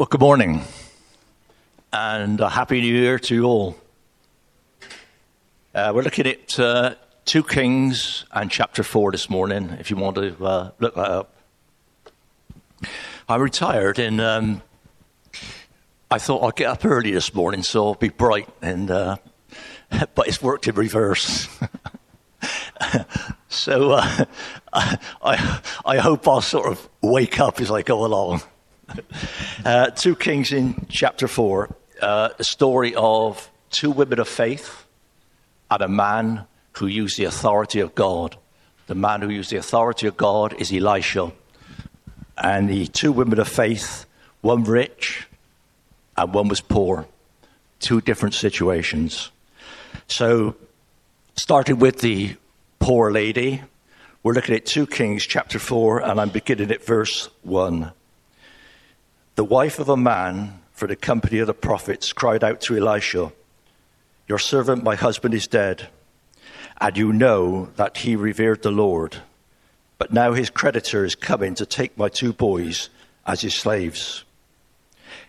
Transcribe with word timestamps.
Well, 0.00 0.06
good 0.06 0.22
morning 0.22 0.62
and 1.92 2.40
a 2.40 2.48
happy 2.48 2.80
new 2.80 2.90
year 2.90 3.18
to 3.18 3.34
you 3.34 3.44
all. 3.44 3.76
Uh, 5.74 5.92
we're 5.94 6.00
looking 6.00 6.26
at 6.26 6.58
uh, 6.58 6.94
2 7.26 7.42
Kings 7.44 8.24
and 8.32 8.50
chapter 8.50 8.82
4 8.82 9.12
this 9.12 9.28
morning, 9.28 9.76
if 9.78 9.90
you 9.90 9.98
want 9.98 10.16
to 10.16 10.42
uh, 10.42 10.70
look 10.78 10.94
that 10.94 11.06
up. 11.06 11.34
I 13.28 13.36
retired 13.36 13.98
and 13.98 14.22
um, 14.22 14.62
I 16.10 16.18
thought 16.18 16.44
I'd 16.44 16.56
get 16.56 16.70
up 16.70 16.86
early 16.86 17.10
this 17.10 17.34
morning 17.34 17.62
so 17.62 17.88
I'll 17.88 17.94
be 17.94 18.08
bright, 18.08 18.48
and 18.62 18.90
uh, 18.90 19.18
but 20.14 20.28
it's 20.28 20.40
worked 20.40 20.66
in 20.66 20.76
reverse. 20.76 21.46
so 23.50 23.90
uh, 23.90 24.24
I, 24.72 25.60
I 25.84 25.98
hope 25.98 26.26
I'll 26.26 26.40
sort 26.40 26.72
of 26.72 26.88
wake 27.02 27.38
up 27.38 27.60
as 27.60 27.70
I 27.70 27.82
go 27.82 28.06
along. 28.06 28.40
Uh, 29.64 29.90
2 29.90 30.16
Kings 30.16 30.52
in 30.52 30.86
chapter 30.88 31.28
4, 31.28 31.76
uh, 32.00 32.30
a 32.38 32.44
story 32.44 32.94
of 32.94 33.50
two 33.70 33.90
women 33.90 34.18
of 34.18 34.28
faith 34.28 34.86
and 35.70 35.82
a 35.82 35.88
man 35.88 36.46
who 36.72 36.86
used 36.86 37.18
the 37.18 37.24
authority 37.24 37.80
of 37.80 37.94
God. 37.94 38.36
The 38.86 38.94
man 38.94 39.20
who 39.20 39.28
used 39.28 39.50
the 39.50 39.58
authority 39.58 40.06
of 40.06 40.16
God 40.16 40.54
is 40.58 40.72
Elisha. 40.72 41.32
And 42.38 42.68
the 42.68 42.86
two 42.86 43.12
women 43.12 43.38
of 43.38 43.48
faith, 43.48 44.06
one 44.40 44.64
rich 44.64 45.26
and 46.16 46.32
one 46.32 46.48
was 46.48 46.60
poor. 46.60 47.06
Two 47.78 48.00
different 48.00 48.34
situations. 48.34 49.30
So, 50.08 50.56
starting 51.34 51.78
with 51.78 52.00
the 52.00 52.36
poor 52.78 53.12
lady, 53.12 53.62
we're 54.22 54.34
looking 54.34 54.54
at 54.54 54.66
2 54.66 54.86
Kings 54.86 55.24
chapter 55.24 55.58
4, 55.58 56.00
and 56.00 56.20
I'm 56.20 56.30
beginning 56.30 56.70
at 56.70 56.84
verse 56.84 57.28
1. 57.42 57.92
The 59.40 59.44
wife 59.44 59.78
of 59.78 59.88
a 59.88 59.96
man 59.96 60.60
for 60.70 60.86
the 60.86 60.94
company 60.94 61.38
of 61.38 61.46
the 61.46 61.54
prophets 61.54 62.12
cried 62.12 62.44
out 62.44 62.60
to 62.60 62.76
Elisha, 62.76 63.32
Your 64.28 64.38
servant, 64.38 64.84
my 64.84 64.96
husband, 64.96 65.32
is 65.32 65.46
dead, 65.46 65.88
and 66.78 66.94
you 66.94 67.10
know 67.10 67.70
that 67.76 67.96
he 67.96 68.16
revered 68.16 68.60
the 68.60 68.70
Lord. 68.70 69.22
But 69.96 70.12
now 70.12 70.34
his 70.34 70.50
creditor 70.50 71.06
is 71.06 71.14
coming 71.14 71.54
to 71.54 71.64
take 71.64 71.96
my 71.96 72.10
two 72.10 72.34
boys 72.34 72.90
as 73.26 73.40
his 73.40 73.54
slaves. 73.54 74.24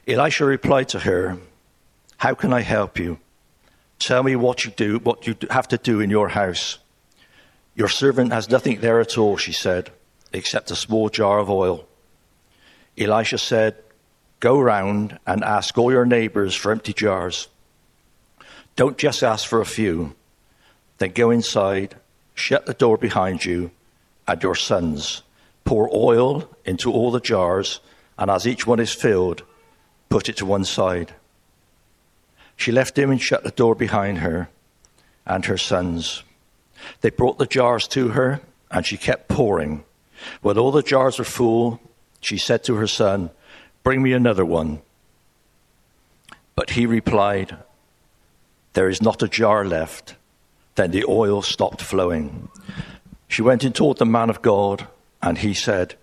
Elisha 0.05 0.43
replied 0.43 0.89
to 0.89 0.99
her, 0.99 1.37
How 2.17 2.33
can 2.33 2.51
I 2.51 2.63
help 2.63 2.99
you? 2.99 3.17
Tell 3.97 4.23
me 4.23 4.35
what 4.35 4.65
you 4.65 4.71
do, 4.71 4.97
what 4.97 5.25
you 5.25 5.37
have 5.49 5.69
to 5.69 5.77
do 5.77 6.01
in 6.01 6.09
your 6.09 6.27
house. 6.27 6.79
Your 7.75 7.87
servant 7.87 8.33
has 8.33 8.49
nothing 8.49 8.81
there 8.81 8.99
at 8.99 9.17
all, 9.17 9.37
she 9.37 9.53
said, 9.53 9.89
except 10.33 10.69
a 10.69 10.75
small 10.75 11.07
jar 11.07 11.39
of 11.39 11.49
oil. 11.49 11.87
Elisha 12.97 13.37
said, 13.37 13.81
Go 14.41 14.59
round 14.59 15.19
and 15.27 15.43
ask 15.43 15.77
all 15.77 15.91
your 15.91 16.05
neighbors 16.05 16.55
for 16.55 16.71
empty 16.71 16.93
jars. 16.93 17.47
Don't 18.75 18.97
just 18.97 19.21
ask 19.21 19.47
for 19.47 19.61
a 19.61 19.65
few. 19.65 20.15
Then 20.97 21.11
go 21.11 21.29
inside, 21.29 21.95
shut 22.33 22.65
the 22.65 22.73
door 22.73 22.97
behind 22.97 23.45
you 23.45 23.69
and 24.27 24.41
your 24.41 24.55
sons. 24.55 25.21
Pour 25.63 25.87
oil 25.93 26.49
into 26.65 26.91
all 26.91 27.11
the 27.11 27.19
jars, 27.19 27.81
and 28.17 28.31
as 28.31 28.47
each 28.47 28.65
one 28.65 28.79
is 28.79 28.91
filled, 28.91 29.43
put 30.09 30.27
it 30.27 30.37
to 30.37 30.45
one 30.47 30.65
side. 30.65 31.13
She 32.57 32.71
left 32.71 32.97
him 32.97 33.11
and 33.11 33.21
shut 33.21 33.43
the 33.43 33.51
door 33.51 33.75
behind 33.75 34.17
her 34.19 34.49
and 35.23 35.45
her 35.45 35.57
sons. 35.57 36.23
They 37.01 37.11
brought 37.11 37.37
the 37.37 37.45
jars 37.45 37.87
to 37.89 38.09
her, 38.09 38.41
and 38.71 38.87
she 38.87 38.97
kept 38.97 39.29
pouring. 39.29 39.83
When 40.41 40.57
all 40.57 40.71
the 40.71 40.81
jars 40.81 41.19
were 41.19 41.25
full, 41.25 41.79
she 42.21 42.39
said 42.39 42.63
to 42.63 42.75
her 42.75 42.87
son, 42.87 43.29
Bring 43.83 44.01
me 44.03 44.13
another 44.13 44.45
one. 44.45 44.81
But 46.55 46.71
he 46.71 46.85
replied, 46.85 47.57
There 48.73 48.89
is 48.89 49.01
not 49.01 49.23
a 49.23 49.27
jar 49.27 49.65
left. 49.65 50.15
Then 50.75 50.91
the 50.91 51.05
oil 51.07 51.41
stopped 51.41 51.81
flowing. 51.81 52.49
She 53.27 53.41
went 53.41 53.63
and 53.63 53.73
told 53.73 53.97
the 53.97 54.05
man 54.05 54.29
of 54.29 54.41
God, 54.41 54.87
and 55.21 55.37
he 55.37 55.53
said, 55.53 55.95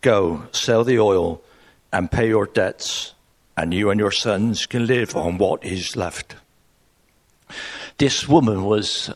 Go, 0.00 0.46
sell 0.52 0.84
the 0.84 0.98
oil 0.98 1.42
and 1.92 2.10
pay 2.10 2.28
your 2.28 2.46
debts, 2.46 3.14
and 3.56 3.72
you 3.72 3.90
and 3.90 3.98
your 3.98 4.10
sons 4.10 4.66
can 4.66 4.86
live 4.86 5.16
on 5.16 5.38
what 5.38 5.64
is 5.64 5.96
left. 5.96 6.36
This 7.98 8.28
woman 8.28 8.64
was 8.64 9.10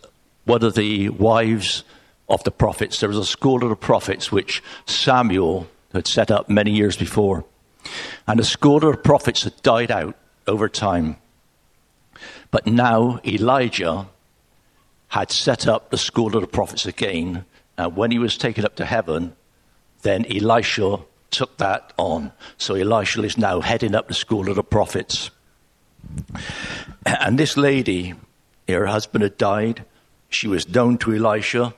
one 0.45 0.65
of 0.65 0.75
the 0.75 1.11
wives 1.11 1.85
of 2.29 2.43
the 2.45 2.51
prophets. 2.51 3.01
There 3.01 3.09
was 3.09 3.19
a 3.19 3.25
school 3.25 3.63
of 3.63 3.69
the 3.69 3.77
prophets 3.77 4.33
which 4.33 4.63
Samuel 4.87 5.69
had 5.93 6.07
set 6.07 6.31
up 6.31 6.49
many 6.49 6.71
years 6.71 6.97
before. 6.97 7.45
And 8.27 8.39
the 8.39 8.45
school 8.45 8.89
of 8.89 9.03
prophets 9.03 9.45
had 9.45 9.61
died 9.63 9.91
out 9.91 10.17
over 10.47 10.69
time. 10.69 11.17
But 12.51 12.67
now 12.67 13.21
Elijah 13.25 14.09
had 15.09 15.31
set 15.31 15.67
up 15.67 15.91
the 15.91 15.99
school 15.99 16.37
of 16.37 16.43
the 16.43 16.49
prophets 16.49 16.87
again. 16.87 17.45
And 17.77 17.97
when 17.97 18.11
he 18.11 18.19
was 18.19 18.37
taken 18.37 18.65
up 18.65 18.77
to 18.77 18.85
heaven, 18.85 19.35
then 20.03 20.25
Elisha 20.31 21.01
took 21.31 21.57
that 21.59 21.93
on. 21.97 22.33
So 22.59 22.75
Elisha 22.75 23.23
is 23.23 23.39
now 23.39 23.61
heading 23.61 23.95
up 23.95 24.09
the 24.09 24.15
school 24.15 24.49
of 24.49 24.57
the 24.57 24.65
prophets. 24.65 25.31
And 27.05 27.39
this 27.39 27.57
lady, 27.57 28.15
her 28.69 28.87
husband 28.87 29.23
had 29.23 29.37
died. 29.37 29.85
She 30.29 30.49
was 30.49 30.69
known 30.69 30.99
to 30.99 31.15
Elisha, 31.15 31.75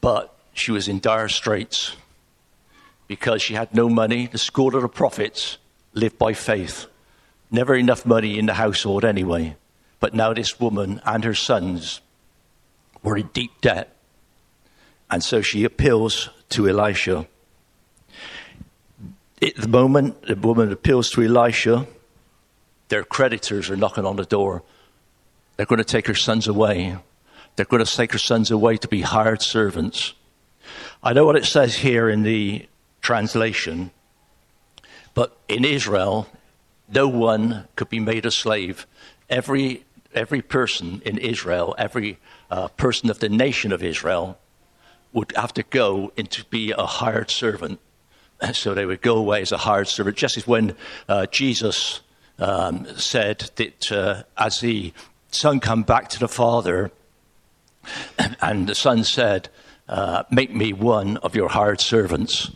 but 0.00 0.36
she 0.52 0.72
was 0.72 0.88
in 0.88 1.00
dire 1.00 1.28
straits 1.28 1.96
because 3.06 3.42
she 3.42 3.54
had 3.54 3.74
no 3.74 3.88
money. 3.88 4.26
The 4.26 4.38
school 4.38 4.74
of 4.74 4.82
the 4.82 4.88
prophets 4.88 5.58
lived 5.92 6.18
by 6.18 6.32
faith. 6.32 6.86
Never 7.50 7.74
enough 7.74 8.04
money 8.06 8.38
in 8.38 8.46
the 8.46 8.54
household 8.54 9.04
anyway. 9.04 9.56
But 10.00 10.14
now 10.14 10.32
this 10.32 10.58
woman 10.58 11.00
and 11.04 11.24
her 11.24 11.34
sons 11.34 12.00
were 13.02 13.16
in 13.16 13.28
deep 13.28 13.60
debt. 13.60 13.96
And 15.10 15.22
so 15.22 15.42
she 15.42 15.64
appeals 15.64 16.30
to 16.50 16.68
Elisha. 16.68 17.26
At 19.40 19.56
the 19.56 19.68
moment 19.68 20.22
the 20.22 20.36
woman 20.36 20.72
appeals 20.72 21.10
to 21.10 21.22
Elisha, 21.22 21.86
their 22.88 23.04
creditors 23.04 23.70
are 23.70 23.76
knocking 23.76 24.06
on 24.06 24.16
the 24.16 24.24
door. 24.24 24.62
They're 25.56 25.66
going 25.66 25.78
to 25.78 25.84
take 25.84 26.06
her 26.06 26.14
sons 26.14 26.48
away. 26.48 26.96
They're 27.56 27.66
going 27.66 27.84
to 27.84 27.96
take 27.96 28.12
her 28.12 28.18
sons 28.18 28.50
away 28.50 28.76
to 28.78 28.88
be 28.88 29.02
hired 29.02 29.42
servants. 29.42 30.14
I 31.02 31.12
know 31.12 31.24
what 31.24 31.36
it 31.36 31.44
says 31.44 31.76
here 31.76 32.08
in 32.08 32.22
the 32.22 32.66
translation. 33.04 33.92
But 35.12 35.36
in 35.46 35.64
Israel, 35.64 36.26
no 36.88 37.06
one 37.06 37.68
could 37.76 37.90
be 37.90 38.00
made 38.00 38.26
a 38.26 38.30
slave. 38.30 38.86
Every, 39.30 39.84
every 40.14 40.42
person 40.42 41.02
in 41.04 41.18
Israel, 41.18 41.74
every 41.78 42.18
uh, 42.50 42.68
person 42.68 43.10
of 43.10 43.20
the 43.20 43.28
nation 43.28 43.72
of 43.72 43.82
Israel, 43.82 44.38
would 45.12 45.32
have 45.36 45.52
to 45.54 45.62
go 45.62 46.12
into 46.16 46.44
be 46.46 46.72
a 46.72 46.86
hired 46.86 47.30
servant. 47.30 47.78
So 48.52 48.74
they 48.74 48.86
would 48.86 49.02
go 49.02 49.16
away 49.16 49.42
as 49.42 49.52
a 49.52 49.58
hired 49.58 49.88
servant, 49.88 50.16
just 50.16 50.36
as 50.36 50.46
when 50.46 50.74
uh, 51.08 51.26
Jesus 51.26 52.00
um, 52.38 52.86
said 52.96 53.50
that 53.56 53.92
uh, 53.92 54.22
as 54.36 54.60
the 54.60 54.92
son 55.30 55.60
come 55.60 55.82
back 55.82 56.08
to 56.10 56.18
the 56.18 56.28
father, 56.28 56.90
and 58.40 58.66
the 58.66 58.74
son 58.74 59.04
said, 59.04 59.48
uh, 59.88 60.24
"Make 60.30 60.52
me 60.52 60.72
one 60.72 61.16
of 61.18 61.36
your 61.36 61.48
hired 61.48 61.80
servants." 61.80 62.50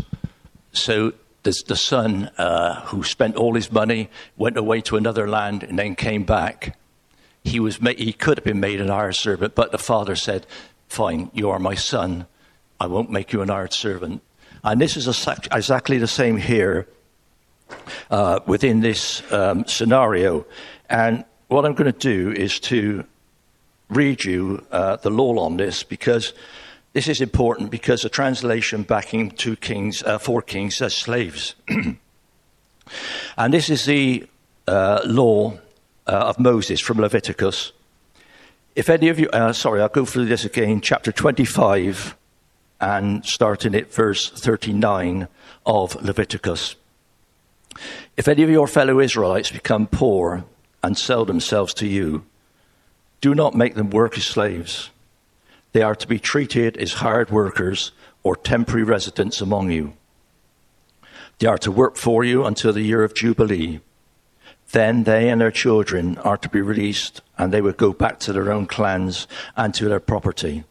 So 0.78 1.12
the, 1.42 1.62
the 1.66 1.76
son, 1.76 2.30
uh, 2.38 2.82
who 2.86 3.02
spent 3.02 3.36
all 3.36 3.54
his 3.54 3.70
money, 3.70 4.10
went 4.36 4.56
away 4.56 4.80
to 4.82 4.96
another 4.96 5.28
land 5.28 5.62
and 5.62 5.78
then 5.78 5.94
came 5.94 6.24
back. 6.24 6.76
He, 7.44 7.60
was 7.60 7.76
he 7.76 8.12
could 8.12 8.38
have 8.38 8.44
been 8.44 8.60
made 8.60 8.80
an 8.80 8.88
hired 8.88 9.16
servant, 9.16 9.54
but 9.54 9.72
the 9.72 9.78
father 9.78 10.16
said, 10.16 10.46
Fine, 10.88 11.30
you 11.34 11.50
are 11.50 11.58
my 11.58 11.74
son. 11.74 12.26
I 12.80 12.86
won't 12.86 13.10
make 13.10 13.32
you 13.32 13.42
an 13.42 13.48
hired 13.48 13.72
servant. 13.72 14.22
And 14.64 14.80
this 14.80 14.96
is 14.96 15.06
exactly 15.06 15.98
the 15.98 16.06
same 16.06 16.36
here 16.36 16.88
uh, 18.10 18.40
within 18.46 18.80
this 18.80 19.22
um, 19.32 19.66
scenario. 19.66 20.46
And 20.88 21.24
what 21.48 21.64
I'm 21.64 21.74
going 21.74 21.92
to 21.92 21.98
do 21.98 22.32
is 22.32 22.60
to 22.60 23.04
read 23.88 24.24
you 24.24 24.64
uh, 24.70 24.96
the 24.96 25.10
law 25.10 25.38
on 25.38 25.56
this 25.56 25.82
because 25.82 26.32
this 26.92 27.08
is 27.08 27.20
important 27.20 27.70
because 27.70 28.02
the 28.02 28.08
translation 28.08 28.82
backing 28.82 29.30
two 29.30 29.56
kings, 29.56 30.02
uh, 30.02 30.18
four 30.18 30.42
kings 30.42 30.76
says 30.76 30.94
slaves. 30.94 31.54
and 33.36 33.54
this 33.54 33.68
is 33.68 33.84
the 33.84 34.26
uh, 34.66 35.00
law 35.04 35.52
uh, 36.06 36.10
of 36.10 36.38
Moses 36.38 36.80
from 36.80 36.98
Leviticus. 36.98 37.72
If 38.74 38.88
any 38.88 39.08
of 39.08 39.18
you, 39.18 39.28
uh, 39.30 39.52
sorry, 39.52 39.82
I'll 39.82 39.88
go 39.88 40.04
through 40.04 40.26
this 40.26 40.44
again, 40.44 40.80
chapter 40.80 41.12
25 41.12 42.16
and 42.80 43.24
starting 43.24 43.74
at 43.74 43.92
verse 43.92 44.30
39 44.30 45.28
of 45.66 46.02
Leviticus. 46.02 46.76
If 48.16 48.28
any 48.28 48.42
of 48.42 48.50
your 48.50 48.66
fellow 48.66 49.00
Israelites 49.00 49.50
become 49.50 49.86
poor 49.86 50.44
and 50.82 50.96
sell 50.96 51.24
themselves 51.24 51.74
to 51.74 51.86
you, 51.86 52.24
do 53.20 53.34
not 53.34 53.54
make 53.54 53.74
them 53.74 53.90
work 53.90 54.16
as 54.16 54.24
slaves 54.24 54.90
they 55.72 55.82
are 55.82 55.94
to 55.94 56.06
be 56.06 56.18
treated 56.18 56.76
as 56.76 56.94
hired 56.94 57.30
workers 57.30 57.92
or 58.22 58.36
temporary 58.36 58.84
residents 58.84 59.40
among 59.40 59.70
you. 59.70 59.92
They 61.38 61.46
are 61.46 61.58
to 61.58 61.70
work 61.70 61.96
for 61.96 62.24
you 62.24 62.44
until 62.44 62.72
the 62.72 62.82
year 62.82 63.04
of 63.04 63.14
Jubilee. 63.14 63.80
Then 64.72 65.04
they 65.04 65.28
and 65.30 65.40
their 65.40 65.50
children 65.50 66.18
are 66.18 66.36
to 66.36 66.48
be 66.48 66.60
released, 66.60 67.22
and 67.38 67.52
they 67.52 67.60
will 67.60 67.72
go 67.72 67.92
back 67.92 68.18
to 68.20 68.32
their 68.32 68.52
own 68.52 68.66
clans 68.66 69.26
and 69.56 69.72
to 69.74 69.88
their 69.88 70.00
property. 70.00 70.64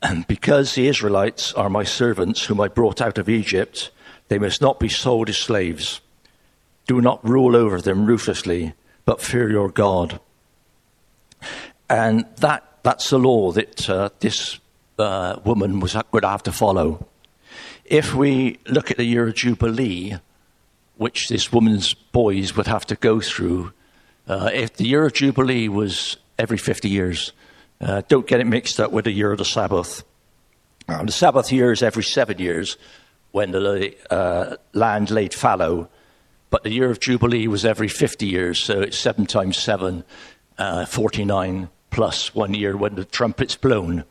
And 0.00 0.26
because 0.26 0.74
the 0.74 0.86
Israelites 0.86 1.52
are 1.54 1.68
my 1.68 1.84
servants, 1.84 2.44
whom 2.44 2.60
I 2.60 2.68
brought 2.68 3.00
out 3.00 3.18
of 3.18 3.28
Egypt, 3.28 3.90
they 4.28 4.38
must 4.38 4.60
not 4.60 4.78
be 4.78 4.88
sold 4.88 5.28
as 5.28 5.36
slaves. 5.36 6.00
Do 6.86 7.00
not 7.00 7.26
rule 7.28 7.56
over 7.56 7.80
them 7.80 8.06
ruthlessly, 8.06 8.74
but 9.04 9.20
fear 9.20 9.50
your 9.50 9.70
God. 9.70 10.20
And 11.90 12.26
that, 12.36 12.67
that's 12.88 13.10
the 13.10 13.18
law 13.18 13.52
that 13.52 13.90
uh, 13.90 14.08
this 14.20 14.58
uh, 14.98 15.38
woman 15.44 15.78
was 15.78 15.92
to 15.92 16.20
have 16.22 16.42
to 16.42 16.52
follow. 16.52 17.06
If 17.84 18.14
we 18.14 18.60
look 18.66 18.90
at 18.90 18.96
the 18.96 19.04
year 19.04 19.28
of 19.28 19.34
Jubilee, 19.34 20.16
which 20.96 21.28
this 21.28 21.52
woman's 21.52 21.92
boys 21.92 22.56
would 22.56 22.66
have 22.66 22.86
to 22.86 22.96
go 22.96 23.20
through, 23.20 23.74
uh, 24.26 24.48
if 24.54 24.78
the 24.78 24.86
year 24.86 25.04
of 25.04 25.12
Jubilee 25.12 25.68
was 25.68 26.16
every 26.38 26.56
50 26.56 26.88
years, 26.88 27.32
uh, 27.82 28.00
don't 28.08 28.26
get 28.26 28.40
it 28.40 28.46
mixed 28.46 28.80
up 28.80 28.90
with 28.90 29.04
the 29.04 29.12
year 29.12 29.32
of 29.32 29.38
the 29.38 29.44
Sabbath. 29.44 30.02
Um, 30.88 31.04
the 31.04 31.12
Sabbath 31.12 31.52
year 31.52 31.72
is 31.72 31.82
every 31.82 32.04
seven 32.04 32.38
years 32.38 32.78
when 33.32 33.50
the 33.50 33.94
uh, 34.10 34.56
land 34.72 35.10
laid 35.10 35.34
fallow, 35.34 35.90
but 36.48 36.62
the 36.62 36.72
year 36.72 36.90
of 36.90 37.00
Jubilee 37.00 37.48
was 37.48 37.66
every 37.66 37.88
50 37.88 38.24
years, 38.24 38.58
so 38.58 38.80
it's 38.80 38.98
seven 38.98 39.26
times 39.26 39.58
seven, 39.58 40.04
uh, 40.56 40.86
49 40.86 41.68
plus 41.90 42.34
one 42.34 42.54
year 42.54 42.76
when 42.76 42.94
the 42.94 43.04
trumpet's 43.04 43.56
blown, 43.56 44.04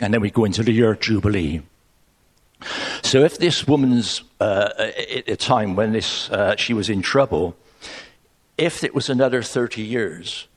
and 0.00 0.12
then 0.12 0.20
we 0.20 0.30
go 0.30 0.44
into 0.44 0.62
the 0.62 0.72
year 0.72 0.92
of 0.92 1.00
Jubilee. 1.00 1.62
So 3.02 3.22
if 3.24 3.38
this 3.38 3.66
woman's 3.66 4.22
uh, 4.40 4.70
at 4.78 5.28
a 5.28 5.36
time 5.36 5.76
when 5.76 5.92
this 5.92 6.30
uh, 6.30 6.56
she 6.56 6.72
was 6.72 6.88
in 6.88 7.02
trouble, 7.02 7.56
if 8.56 8.84
it 8.84 8.94
was 8.94 9.10
another 9.10 9.42
30 9.42 9.82
years 9.82 10.48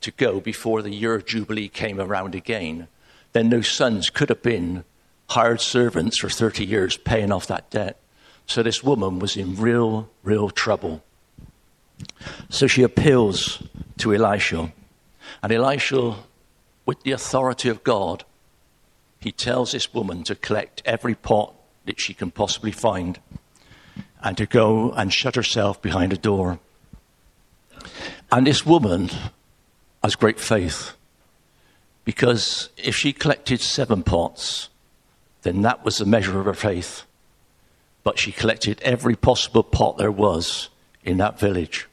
to 0.00 0.10
go 0.12 0.40
before 0.40 0.82
the 0.82 0.90
year 0.90 1.14
of 1.14 1.26
Jubilee 1.26 1.68
came 1.68 2.00
around 2.00 2.34
again, 2.34 2.88
then 3.32 3.50
those 3.50 3.68
sons 3.68 4.10
could 4.10 4.28
have 4.28 4.42
been 4.42 4.84
hired 5.30 5.60
servants 5.60 6.18
for 6.18 6.28
30 6.28 6.64
years 6.64 6.96
paying 6.96 7.32
off 7.32 7.46
that 7.46 7.70
debt. 7.70 7.98
So 8.46 8.62
this 8.62 8.82
woman 8.82 9.18
was 9.18 9.36
in 9.36 9.56
real, 9.56 10.10
real 10.22 10.50
trouble. 10.50 11.02
So 12.50 12.66
she 12.66 12.82
appeals 12.82 13.62
to 13.98 14.14
Elisha. 14.14 14.72
And 15.42 15.52
Elisha, 15.52 16.16
with 16.84 17.02
the 17.02 17.12
authority 17.12 17.68
of 17.68 17.84
God, 17.84 18.24
he 19.20 19.30
tells 19.30 19.72
this 19.72 19.94
woman 19.94 20.24
to 20.24 20.34
collect 20.34 20.82
every 20.84 21.14
pot 21.14 21.54
that 21.84 22.00
she 22.00 22.14
can 22.14 22.30
possibly 22.30 22.72
find 22.72 23.20
and 24.22 24.36
to 24.36 24.46
go 24.46 24.92
and 24.92 25.12
shut 25.12 25.36
herself 25.36 25.80
behind 25.80 26.12
a 26.12 26.16
door. 26.16 26.58
And 28.30 28.46
this 28.46 28.64
woman 28.64 29.10
has 30.02 30.16
great 30.16 30.40
faith 30.40 30.92
because 32.04 32.68
if 32.76 32.96
she 32.96 33.12
collected 33.12 33.60
seven 33.60 34.02
pots, 34.02 34.68
then 35.42 35.62
that 35.62 35.84
was 35.84 35.98
the 35.98 36.06
measure 36.06 36.38
of 36.38 36.46
her 36.46 36.54
faith. 36.54 37.04
But 38.04 38.18
she 38.18 38.32
collected 38.32 38.80
every 38.82 39.14
possible 39.14 39.62
pot 39.62 39.98
there 39.98 40.10
was 40.10 40.68
in 41.04 41.18
that 41.18 41.38
village. 41.38 41.88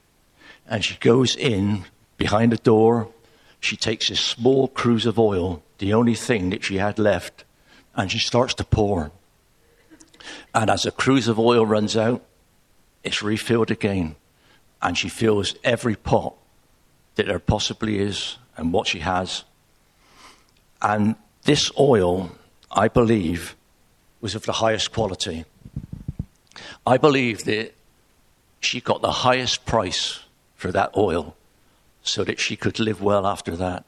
And 0.68 0.84
she 0.84 0.98
goes 0.98 1.36
in 1.36 1.86
behind 2.18 2.54
a 2.54 2.58
door. 2.58 3.10
She 3.60 3.76
takes 3.76 4.10
a 4.10 4.16
small 4.16 4.68
cruse 4.68 5.06
of 5.06 5.20
oil, 5.20 5.64
the 5.80 5.94
only 5.94 6.16
thing 6.16 6.50
that 6.52 6.64
she 6.64 6.78
had 6.78 6.98
left, 6.98 7.44
and 7.96 8.12
she 8.12 8.20
starts 8.20 8.54
to 8.56 8.64
pour. 8.64 9.12
And 10.54 10.70
as 10.70 10.84
the 10.84 10.92
cruse 10.92 11.28
of 11.28 11.40
oil 11.40 11.66
runs 11.66 11.98
out, 11.98 12.24
it's 13.04 13.22
refilled 13.22 13.72
again. 13.72 14.16
And 14.82 14.98
she 14.98 15.10
fills 15.10 15.56
every 15.64 15.96
pot 15.96 16.36
that 17.16 17.28
there 17.28 17.40
possibly 17.40 18.00
is 18.00 18.38
and 18.56 18.72
what 18.72 18.88
she 18.88 19.00
has. 19.00 19.44
And 20.82 21.16
this 21.44 21.72
oil, 21.78 22.32
I 22.72 22.88
believe, 22.88 23.56
was 24.22 24.36
of 24.36 24.46
the 24.46 24.54
highest 24.54 24.94
quality. 24.94 25.46
I 26.86 26.98
believe 26.98 27.44
that 27.44 27.74
she 28.62 28.80
got 28.80 29.02
the 29.02 29.12
highest 29.12 29.66
price 29.66 30.20
for 30.56 30.72
that 30.72 30.96
oil 30.96 31.36
so 32.10 32.24
that 32.24 32.40
she 32.40 32.56
could 32.56 32.80
live 32.80 33.02
well 33.02 33.26
after 33.26 33.56
that. 33.56 33.86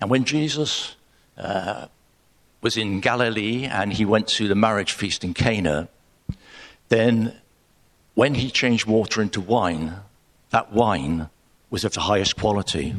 And 0.00 0.10
when 0.10 0.24
Jesus 0.24 0.96
uh, 1.36 1.86
was 2.60 2.76
in 2.76 3.00
Galilee 3.00 3.64
and 3.64 3.92
he 3.92 4.04
went 4.04 4.28
to 4.28 4.48
the 4.48 4.54
marriage 4.54 4.92
feast 4.92 5.24
in 5.24 5.34
Cana, 5.34 5.88
then 6.88 7.34
when 8.14 8.34
he 8.34 8.50
changed 8.50 8.86
water 8.86 9.20
into 9.20 9.40
wine, 9.40 9.96
that 10.50 10.72
wine 10.72 11.28
was 11.70 11.84
of 11.84 11.92
the 11.92 12.00
highest 12.00 12.36
quality. 12.36 12.94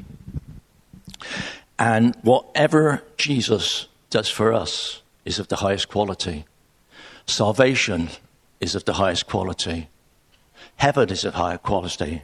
And 1.80 2.15
whatever 2.21 3.03
Jesus 3.18 3.88
does 4.09 4.30
for 4.30 4.53
us 4.53 5.01
is 5.24 5.39
of 5.39 5.48
the 5.48 5.57
highest 5.57 5.89
quality. 5.89 6.45
Salvation 7.25 8.09
is 8.59 8.75
of 8.75 8.86
the 8.86 8.94
highest 8.94 9.27
quality. 9.27 9.89
Heaven 10.77 11.09
is 11.09 11.24
of 11.24 11.36
higher 11.36 11.57
quality. 11.57 12.24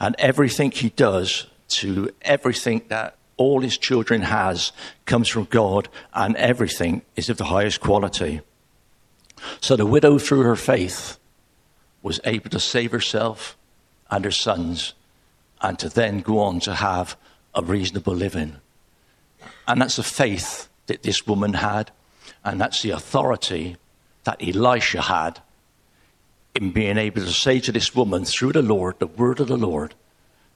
And 0.00 0.14
everything 0.18 0.70
he 0.70 0.90
does 0.90 1.46
to 1.68 2.10
everything 2.22 2.82
that 2.88 3.16
all 3.36 3.60
his 3.60 3.78
children 3.78 4.22
has 4.22 4.72
comes 5.06 5.28
from 5.28 5.44
God, 5.44 5.88
and 6.12 6.36
everything 6.36 7.02
is 7.14 7.28
of 7.28 7.36
the 7.36 7.44
highest 7.44 7.80
quality. 7.80 8.40
So 9.60 9.76
the 9.76 9.86
widow, 9.86 10.18
through 10.18 10.42
her 10.42 10.56
faith, 10.56 11.18
was 12.02 12.20
able 12.24 12.50
to 12.50 12.60
save 12.60 12.90
herself 12.90 13.56
and 14.10 14.24
her 14.24 14.32
sons, 14.32 14.94
and 15.60 15.78
to 15.78 15.88
then 15.88 16.20
go 16.20 16.40
on 16.40 16.60
to 16.60 16.74
have 16.74 17.16
a 17.54 17.62
reasonable 17.62 18.14
living. 18.14 18.56
And 19.66 19.80
that's 19.80 19.96
the 19.96 20.02
faith 20.02 20.68
that 20.86 21.02
this 21.02 21.26
woman 21.26 21.54
had, 21.54 21.90
and 22.44 22.60
that's 22.60 22.82
the 22.82 22.90
authority 22.90 23.76
that 24.24 24.42
Elisha 24.42 25.02
had 25.02 25.40
in 26.58 26.72
being 26.72 26.98
able 26.98 27.20
to 27.20 27.32
say 27.32 27.60
to 27.60 27.70
this 27.70 27.94
woman 27.94 28.24
through 28.24 28.52
the 28.52 28.62
Lord, 28.62 28.98
the 28.98 29.06
word 29.06 29.38
of 29.38 29.46
the 29.46 29.56
Lord, 29.56 29.94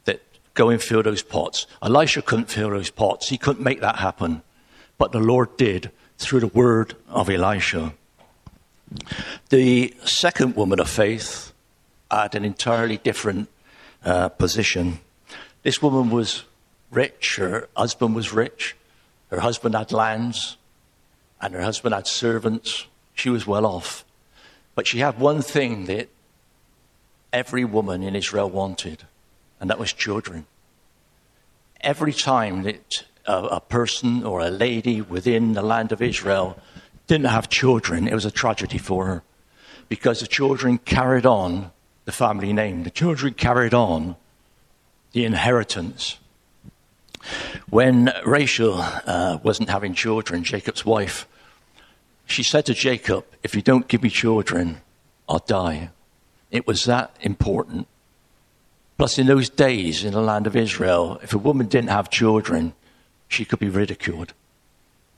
that 0.04 0.20
go 0.54 0.69
and 0.69 0.82
fill 0.82 1.00
those 1.00 1.22
pots. 1.22 1.69
Elisha 1.81 2.22
couldn't 2.22 2.50
fill 2.50 2.70
those 2.70 2.90
pots, 2.90 3.28
he 3.28 3.38
couldn't 3.38 3.62
make 3.62 3.81
that 3.81 4.00
happen. 4.00 4.43
But 4.99 5.12
the 5.12 5.20
Lord 5.20 5.56
did 5.56 5.93
through 6.19 6.40
the 6.40 6.49
word 6.49 6.96
of 7.08 7.31
Elisha. 7.31 7.94
The 9.50 9.94
second 10.04 10.56
woman 10.56 10.81
of 10.81 10.90
faith 10.90 11.52
had 12.10 12.34
an 12.34 12.44
entirely 12.44 12.96
different 12.96 13.48
uh, 14.05 14.28
position. 14.31 14.98
This 15.62 15.81
woman 15.81 16.10
was 16.10 16.43
rich, 16.91 17.36
her 17.36 17.69
husband 17.77 18.17
was 18.17 18.32
rich, 18.32 18.74
her 19.31 19.38
husband 19.38 19.77
had 19.77 19.93
lands, 19.93 20.56
and 21.41 21.55
her 21.55 21.62
husband 21.62 21.94
had 21.94 22.08
servants. 22.08 22.86
She 23.15 23.31
was 23.31 23.46
well 23.46 23.65
off. 23.65 24.05
But 24.74 24.86
she 24.86 24.98
had 25.00 25.19
one 25.19 25.43
thing 25.43 25.86
that 25.86 26.08
every 27.32 27.64
woman 27.64 28.02
in 28.02 28.17
Israel 28.17 28.48
wanted 28.48 29.05
and 29.62 29.70
that 29.70 29.79
was 29.79 29.93
children. 29.93 30.44
Every 31.81 32.12
time 32.12 32.64
that 32.64 33.05
a, 33.26 33.44
a 33.44 33.60
person 33.60 34.24
or 34.24 34.41
a 34.41 34.50
lady 34.50 35.00
within 35.00 35.52
the 35.52 35.62
land 35.62 35.93
of 35.93 36.02
Israel 36.02 36.58
didn't 37.06 37.26
have 37.26 37.48
children, 37.48 38.08
it 38.08 38.14
was 38.14 38.24
a 38.24 38.31
tragedy 38.31 38.79
for 38.79 39.06
her 39.06 39.22
because 39.88 40.19
the 40.19 40.26
children 40.26 40.79
carried 40.79 41.26
on 41.26 41.70
the 42.06 42.12
family 42.12 42.52
name, 42.52 42.82
the 42.82 42.91
children 42.91 43.34
carried 43.34 43.72
on 43.72 44.17
the 45.12 45.24
inheritance. 45.24 46.19
When 47.70 48.12
Rachel 48.26 48.79
uh, 48.81 49.38
wasn't 49.44 49.70
having 49.70 49.94
children, 49.94 50.43
Jacob's 50.43 50.84
wife, 50.84 51.29
she 52.32 52.43
said 52.43 52.67
to 52.67 52.74
Jacob, 52.74 53.24
If 53.43 53.55
you 53.55 53.62
don't 53.62 53.89
give 53.89 54.03
me 54.03 54.10
children, 54.10 54.81
I'll 55.29 55.39
die. 55.39 55.91
It 56.51 56.67
was 56.67 56.84
that 56.84 57.15
important. 57.20 57.86
Plus, 58.98 59.19
in 59.19 59.27
those 59.27 59.48
days 59.48 60.05
in 60.05 60.12
the 60.12 60.20
land 60.20 60.46
of 60.46 60.56
Israel, 60.56 61.19
if 61.22 61.34
a 61.34 61.39
woman 61.39 61.67
didn't 61.67 61.91
have 61.91 62.10
children, 62.10 62.74
she 63.29 63.44
could 63.44 63.58
be 63.58 63.69
ridiculed. 63.69 64.34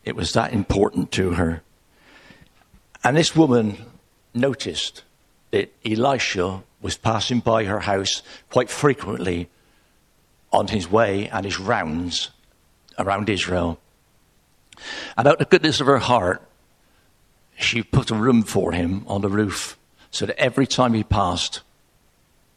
It 0.05 0.17
was 0.17 0.33
that 0.33 0.53
important 0.53 1.11
to 1.13 1.33
her. 1.33 1.63
And 3.03 3.17
this 3.17 3.35
woman 3.37 3.77
noticed 4.33 5.03
that 5.51 5.73
Elisha 5.85 6.63
was 6.81 6.97
passing 6.97 7.41
by 7.41 7.65
her 7.65 7.81
house 7.81 8.23
quite 8.51 8.71
frequently 8.71 9.49
on 10.53 10.69
his 10.69 10.91
way 10.91 11.29
and 11.29 11.45
his 11.45 11.59
rounds 11.59 12.31
around 12.99 13.29
Israel. 13.29 13.79
And 15.17 15.27
out 15.27 15.35
of 15.35 15.39
the 15.41 15.45
goodness 15.45 15.81
of 15.81 15.87
her 15.87 15.99
heart, 15.99 16.43
she 17.57 17.83
put 17.83 18.11
a 18.11 18.15
room 18.15 18.43
for 18.43 18.73
him 18.73 19.05
on 19.07 19.21
the 19.21 19.29
roof 19.29 19.79
so 20.11 20.27
that 20.27 20.39
every 20.39 20.67
time 20.67 20.95
he 20.95 21.05
passed, 21.05 21.61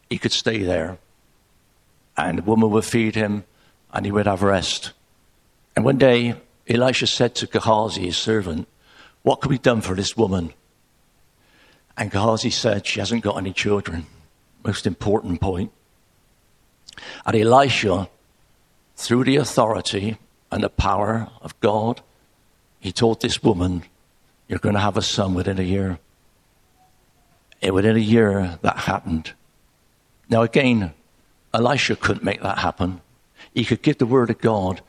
he 0.10 0.18
could 0.18 0.32
stay 0.32 0.64
there 0.64 0.98
and 2.18 2.40
the 2.40 2.44
woman 2.44 2.72
would 2.72 2.84
feed 2.84 3.16
him, 3.16 3.46
and 3.94 4.06
he 4.06 4.12
would 4.12 4.26
have 4.26 4.42
rest. 4.42 4.92
And 5.76 5.86
one 5.86 5.98
day, 5.98 6.36
Elisha 6.68 7.08
said 7.08 7.36
to 7.36 7.48
Gehazi, 7.48 8.06
his 8.06 8.18
servant, 8.18 8.68
What 9.22 9.42
can 9.42 9.52
be 9.52 9.60
done 9.60 9.82
for 9.82 9.96
this 9.96 10.18
woman? 10.18 10.54
And 11.96 12.12
Gehazi 12.12 12.50
said, 12.50 12.86
She 12.86 13.00
hasn't 13.00 13.24
got 13.24 13.38
any 13.38 13.54
children. 13.54 14.08
Most 14.66 14.88
important 14.88 15.40
point. 15.40 15.72
And 17.26 17.36
Elisha, 17.36 18.10
through 18.96 19.26
the 19.26 19.36
authority 19.36 20.18
and 20.52 20.64
the 20.64 20.70
power 20.70 21.30
of 21.42 21.58
God, 21.60 22.02
he 22.80 22.92
told 22.92 23.22
this 23.22 23.44
woman, 23.44 23.84
You're 24.48 24.60
going 24.60 24.76
to 24.76 24.82
have 24.82 24.98
a 24.98 25.02
son 25.02 25.34
within 25.34 25.60
a 25.60 25.64
year. 25.64 26.00
And 27.62 27.74
within 27.74 27.96
a 27.96 28.00
year, 28.00 28.58
that 28.62 28.78
happened. 28.78 29.34
Now, 30.30 30.44
again, 30.44 30.94
Elisha 31.54 31.96
couldn't 31.96 32.24
make 32.24 32.42
that 32.42 32.60
happen. 32.60 33.02
He 33.54 33.66
could 33.66 33.82
give 33.82 33.98
the 33.98 34.06
word 34.06 34.30
of 34.30 34.40
God 34.40 34.82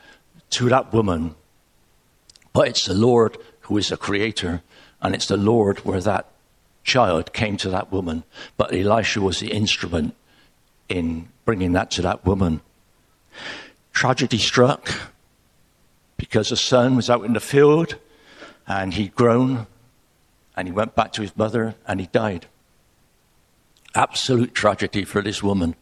to 0.51 0.69
that 0.69 0.93
woman, 0.93 1.35
but 2.53 2.69
it's 2.69 2.87
the 2.87 2.95
Lord 2.95 3.37
who 3.63 3.79
is 3.79 3.89
the 3.89 3.97
creator, 3.97 4.63
and 5.01 5.15
it's 5.15 5.27
the 5.27 5.37
Lord 5.37 5.81
where 5.81 6.01
that 6.01 6.27
child 6.85 7.33
came 7.33 7.57
to 7.59 7.71
that 7.71 7.93
woman. 7.93 8.25
But 8.57 8.75
Elisha 8.75 9.21
was 9.21 9.41
the 9.41 9.53
instrument 9.53 10.15
in 10.89 11.29
bringing 11.45 11.73
that 11.73 11.91
to 11.93 12.03
that 12.03 12.25
woman. 12.25 12.61
Tragedy 13.93 14.39
struck 14.39 14.91
because 16.17 16.49
the 16.49 16.57
son 16.57 16.97
was 16.97 17.11
out 17.11 17.25
in 17.25 17.35
the 17.35 17.41
field 17.41 17.97
and 18.69 18.93
he'd 18.95 19.15
grown 19.15 19.67
and 20.55 20.69
he 20.69 20.73
went 20.73 20.95
back 20.95 21.13
to 21.15 21.23
his 21.23 21.35
mother 21.37 21.75
and 21.87 21.99
he 21.99 22.07
died. 22.07 22.47
Absolute 23.95 24.55
tragedy 24.55 25.05
for 25.05 25.23
this 25.23 25.43
woman. 25.43 25.75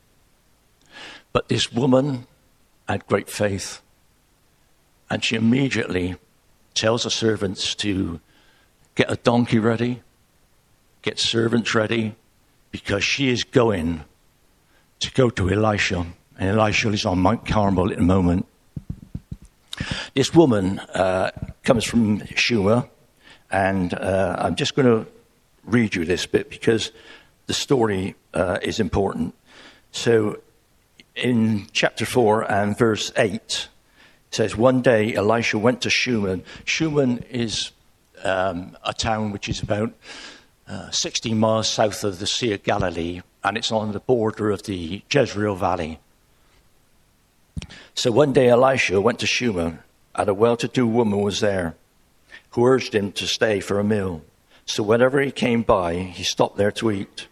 But 1.33 1.49
this 1.49 1.73
woman 1.73 2.27
had 2.89 3.07
great 3.09 3.29
faith. 3.29 3.83
And 5.11 5.25
she 5.25 5.37
immediately 5.37 6.17
tells 6.75 7.05
her 7.05 7.11
servants 7.11 7.75
to 7.77 8.21
get 8.95 9.11
a 9.11 9.17
donkey 9.17 9.59
ready, 9.59 10.03
get 11.03 11.19
servants 11.19 11.75
ready, 11.75 12.15
because 12.71 13.03
she 13.03 13.29
is 13.29 13.45
going 13.45 14.05
to 15.01 15.11
go 15.13 15.31
to 15.31 15.51
Elisha. 15.51 16.07
And 16.39 16.59
Elisha 16.59 16.91
is 16.91 17.05
on 17.05 17.19
Mount 17.19 17.47
Carmel 17.47 17.91
at 17.91 17.99
the 17.99 18.05
moment. 18.05 18.47
This 20.15 20.35
woman 20.35 20.79
uh, 20.79 21.31
comes 21.67 21.85
from 21.85 22.25
Shunem, 22.27 22.85
and 23.51 23.93
uh, 23.93 24.37
I'm 24.39 24.55
just 24.55 24.77
going 24.77 24.87
to 24.87 25.11
read 25.65 25.97
you 25.97 26.05
this 26.05 26.25
bit 26.25 26.49
because 26.49 26.93
the 27.47 27.55
story 27.55 28.15
uh, 28.33 28.59
is 28.63 28.79
important. 28.79 29.35
So, 29.91 30.41
in 31.17 31.67
chapter 31.73 32.07
4 32.07 32.51
and 32.51 32.79
verse 32.79 33.11
8, 33.17 33.35
it 33.35 33.69
says, 34.31 34.57
One 34.57 34.81
day 34.81 35.15
Elisha 35.15 35.59
went 35.59 35.83
to 35.83 35.91
Shunem. 35.91 36.45
Shunem 36.65 37.25
is 37.31 37.73
um, 38.23 38.77
a 38.85 38.95
town 38.95 39.33
which 39.33 39.49
is 39.49 39.61
about 39.61 39.93
uh, 40.69 40.91
16 40.93 41.37
miles 41.37 41.69
south 41.69 42.05
of 42.05 42.21
the 42.21 42.29
Sea 42.29 42.53
of 42.53 42.63
Galilee, 42.63 43.23
and 43.43 43.57
it's 43.57 43.73
on 43.73 43.91
the 43.91 44.01
border 44.01 44.53
of 44.53 44.63
the 44.63 45.03
Jezreel 45.13 45.57
Valley. 45.57 45.99
So 47.95 48.13
one 48.13 48.33
day 48.33 48.49
Elisha 48.51 49.01
went 49.01 49.19
to 49.19 49.27
Shunem, 49.27 49.81
and 50.17 50.29
a 50.29 50.35
well 50.35 50.57
to 50.57 50.69
do 50.69 50.87
woman 50.87 51.21
was 51.21 51.41
there 51.41 51.77
who 52.51 52.65
urged 52.65 52.95
him 52.95 53.13
to 53.13 53.27
stay 53.27 53.61
for 53.61 53.79
a 53.79 53.85
meal. 53.85 54.23
So 54.65 54.83
whenever 54.83 55.21
he 55.21 55.31
came 55.31 55.63
by, 55.63 55.95
he 55.95 56.25
stopped 56.25 56.57
there 56.57 56.73
to 56.73 56.91
eat. 56.91 57.29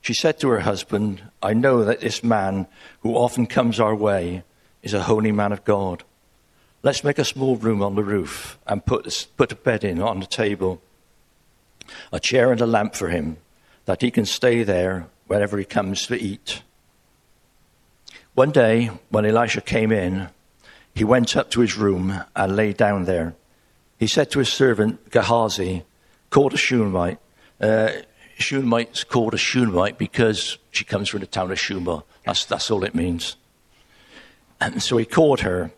She 0.00 0.14
said 0.14 0.38
to 0.38 0.48
her 0.48 0.60
husband, 0.60 1.22
I 1.42 1.52
know 1.52 1.84
that 1.84 2.00
this 2.00 2.24
man 2.24 2.66
who 3.00 3.16
often 3.16 3.46
comes 3.46 3.78
our 3.78 3.94
way 3.94 4.44
is 4.82 4.94
a 4.94 5.02
holy 5.02 5.32
man 5.32 5.52
of 5.52 5.64
God. 5.64 6.04
Let's 6.82 7.04
make 7.04 7.18
a 7.18 7.24
small 7.24 7.56
room 7.56 7.82
on 7.82 7.96
the 7.96 8.04
roof 8.04 8.58
and 8.66 8.86
put, 8.86 9.26
put 9.36 9.52
a 9.52 9.56
bed 9.56 9.84
in 9.84 10.00
on 10.00 10.20
the 10.20 10.26
table, 10.26 10.80
a 12.12 12.20
chair 12.20 12.50
and 12.50 12.60
a 12.60 12.66
lamp 12.66 12.94
for 12.94 13.08
him, 13.08 13.36
that 13.84 14.00
he 14.00 14.10
can 14.10 14.24
stay 14.24 14.62
there 14.62 15.08
whenever 15.26 15.58
he 15.58 15.64
comes 15.64 16.06
to 16.06 16.18
eat. 16.18 16.62
One 18.34 18.52
day, 18.52 18.90
when 19.10 19.26
Elisha 19.26 19.60
came 19.60 19.92
in, 19.92 20.30
he 20.94 21.04
went 21.04 21.36
up 21.36 21.50
to 21.50 21.60
his 21.60 21.76
room 21.76 22.24
and 22.34 22.56
lay 22.56 22.72
down 22.72 23.04
there. 23.04 23.34
He 23.98 24.06
said 24.06 24.30
to 24.30 24.38
his 24.38 24.48
servant 24.48 25.10
Gehazi, 25.10 25.84
called 26.30 26.54
a 26.54 26.56
Shunammite, 26.56 27.18
uh, 27.60 27.90
Shunammite's 28.38 29.04
called 29.04 29.34
a 29.34 29.38
Shunammite 29.38 29.98
because 29.98 30.58
she 30.70 30.84
comes 30.84 31.08
from 31.08 31.20
the 31.20 31.26
town 31.26 31.50
of 31.50 31.58
Shuma. 31.58 32.02
That's, 32.24 32.44
that's 32.46 32.70
all 32.70 32.84
it 32.84 32.94
means. 32.94 33.36
And 34.60 34.82
so 34.82 34.96
he 34.96 35.04
called 35.04 35.40
her, 35.40 35.70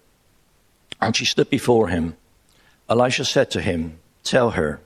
and 1.01 1.17
she 1.17 1.25
stood 1.25 1.51
before 1.51 1.89
him. 1.89 2.17
Elisha 2.89 3.25
said 3.25 3.51
to 3.53 3.61
him, 3.61 3.99
Tell 4.23 4.51
her, 4.51 4.81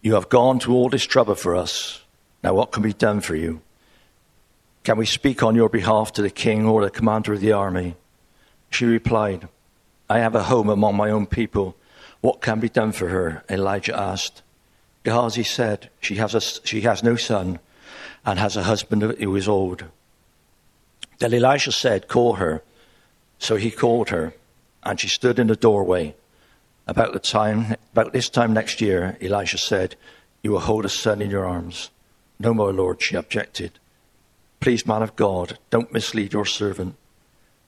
you 0.00 0.14
have 0.14 0.28
gone 0.28 0.58
to 0.60 0.72
all 0.72 0.88
this 0.88 1.04
trouble 1.04 1.34
for 1.34 1.56
us. 1.56 2.02
Now, 2.42 2.54
what 2.54 2.72
can 2.72 2.82
be 2.82 2.92
done 2.92 3.20
for 3.20 3.34
you? 3.34 3.60
Can 4.84 4.96
we 4.96 5.06
speak 5.06 5.42
on 5.42 5.54
your 5.54 5.68
behalf 5.68 6.12
to 6.12 6.22
the 6.22 6.30
king 6.30 6.66
or 6.66 6.82
the 6.82 6.90
commander 6.90 7.32
of 7.32 7.40
the 7.40 7.52
army? 7.52 7.94
She 8.72 8.86
replied, 8.86 9.48
I 10.08 10.18
have 10.18 10.34
a 10.34 10.44
home 10.44 10.68
among 10.68 10.96
my 10.96 11.10
own 11.10 11.26
people. 11.26 11.76
What 12.22 12.40
can 12.40 12.58
be 12.58 12.68
done 12.68 12.92
for 12.92 13.08
her? 13.08 13.44
Elijah 13.50 13.98
asked. 13.98 14.42
Gehazi 15.04 15.42
said, 15.42 15.90
she 16.00 16.16
has, 16.16 16.34
a, 16.34 16.40
she 16.40 16.80
has 16.82 17.02
no 17.02 17.16
son 17.16 17.58
and 18.24 18.38
has 18.38 18.56
a 18.56 18.62
husband 18.62 19.02
who 19.02 19.36
is 19.36 19.48
old. 19.48 19.84
Then 21.18 21.34
Elisha 21.34 21.72
said, 21.72 22.08
Call 22.08 22.34
her. 22.34 22.62
So 23.38 23.56
he 23.56 23.70
called 23.70 24.08
her, 24.08 24.34
and 24.82 24.98
she 24.98 25.08
stood 25.08 25.38
in 25.38 25.48
the 25.48 25.56
doorway. 25.56 26.14
About 26.86 27.12
the 27.12 27.18
time, 27.18 27.76
about 27.92 28.12
this 28.12 28.28
time 28.28 28.52
next 28.52 28.80
year, 28.80 29.18
Elisha 29.20 29.58
said, 29.58 29.96
You 30.42 30.52
will 30.52 30.60
hold 30.60 30.84
a 30.84 30.88
son 30.88 31.20
in 31.20 31.30
your 31.30 31.46
arms. 31.46 31.90
No, 32.38 32.54
more, 32.54 32.72
lord, 32.72 33.02
she 33.02 33.16
objected. 33.16 33.78
Please, 34.60 34.86
man 34.86 35.02
of 35.02 35.16
God, 35.16 35.58
don't 35.70 35.92
mislead 35.92 36.32
your 36.32 36.46
servant. 36.46 36.96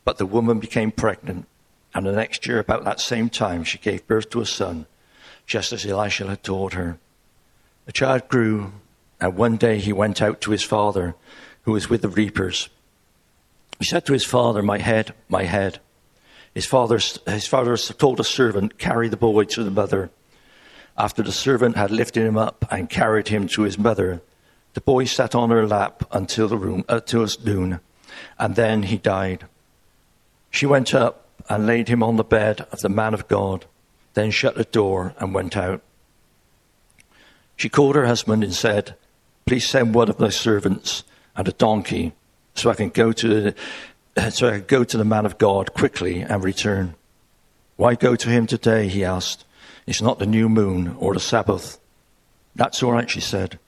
But 0.04 0.18
the 0.18 0.26
woman 0.26 0.58
became 0.58 0.90
pregnant, 0.90 1.46
and 1.94 2.06
the 2.06 2.12
next 2.12 2.46
year, 2.46 2.58
about 2.58 2.84
that 2.84 3.00
same 3.00 3.30
time, 3.30 3.64
she 3.64 3.78
gave 3.78 4.06
birth 4.06 4.30
to 4.30 4.40
a 4.40 4.46
son, 4.46 4.86
just 5.46 5.72
as 5.72 5.86
Elisha 5.86 6.26
had 6.26 6.42
told 6.42 6.74
her. 6.74 6.98
The 7.86 7.92
child 7.92 8.28
grew, 8.28 8.72
and 9.20 9.36
one 9.36 9.56
day 9.56 9.78
he 9.78 9.92
went 9.92 10.20
out 10.20 10.40
to 10.42 10.50
his 10.50 10.62
father, 10.62 11.14
who 11.62 11.72
was 11.72 11.88
with 11.88 12.02
the 12.02 12.08
reapers. 12.08 12.68
He 13.78 13.84
said 13.84 14.04
to 14.06 14.12
his 14.12 14.24
father, 14.24 14.62
My 14.62 14.78
head, 14.78 15.14
my 15.28 15.44
head. 15.44 15.80
His 16.54 16.66
father, 16.66 17.00
his 17.26 17.46
father 17.46 17.76
told 17.76 18.20
a 18.20 18.24
servant, 18.24 18.78
Carry 18.78 19.08
the 19.08 19.16
boy 19.16 19.44
to 19.44 19.64
the 19.64 19.70
mother. 19.70 20.10
After 20.96 21.22
the 21.22 21.32
servant 21.32 21.76
had 21.76 21.90
lifted 21.90 22.24
him 22.24 22.36
up 22.36 22.64
and 22.70 22.88
carried 22.88 23.28
him 23.28 23.48
to 23.48 23.62
his 23.62 23.78
mother, 23.78 24.22
the 24.74 24.80
boy 24.80 25.04
sat 25.04 25.34
on 25.34 25.50
her 25.50 25.66
lap 25.66 26.04
until 26.12 26.46
the 26.46 26.56
room, 26.56 26.84
uh, 26.88 27.00
till 27.00 27.26
noon, 27.44 27.80
and 28.38 28.54
then 28.54 28.84
he 28.84 28.96
died. 28.96 29.46
She 30.54 30.66
went 30.66 30.94
up 30.94 31.26
and 31.48 31.66
laid 31.66 31.88
him 31.88 32.00
on 32.00 32.14
the 32.14 32.22
bed 32.22 32.64
of 32.70 32.78
the 32.78 32.88
man 32.88 33.12
of 33.12 33.26
God, 33.26 33.64
then 34.14 34.30
shut 34.30 34.54
the 34.54 34.62
door 34.62 35.12
and 35.18 35.34
went 35.34 35.56
out. 35.56 35.82
She 37.56 37.68
called 37.68 37.96
her 37.96 38.06
husband 38.06 38.44
and 38.44 38.54
said, 38.54 38.94
Please 39.46 39.68
send 39.68 39.96
one 39.96 40.08
of 40.08 40.18
thy 40.18 40.28
servants 40.28 41.02
and 41.34 41.48
a 41.48 41.52
donkey 41.52 42.12
so 42.54 42.70
I 42.70 42.74
can 42.74 42.90
go 42.90 43.10
to 43.10 43.28
the, 44.14 44.30
so 44.30 44.46
I 44.46 44.58
can 44.58 44.66
go 44.68 44.84
to 44.84 44.96
the 44.96 45.04
man 45.04 45.26
of 45.26 45.38
God 45.38 45.74
quickly 45.74 46.20
and 46.20 46.44
return. 46.44 46.94
Why 47.74 47.96
go 47.96 48.14
to 48.14 48.28
him 48.28 48.46
today? 48.46 48.86
he 48.86 49.04
asked. 49.04 49.44
It's 49.88 50.02
not 50.02 50.20
the 50.20 50.24
new 50.24 50.48
moon 50.48 50.94
or 51.00 51.14
the 51.14 51.20
Sabbath. 51.20 51.80
That's 52.54 52.80
all 52.80 52.92
right, 52.92 53.10
she 53.10 53.20
said. 53.20 53.58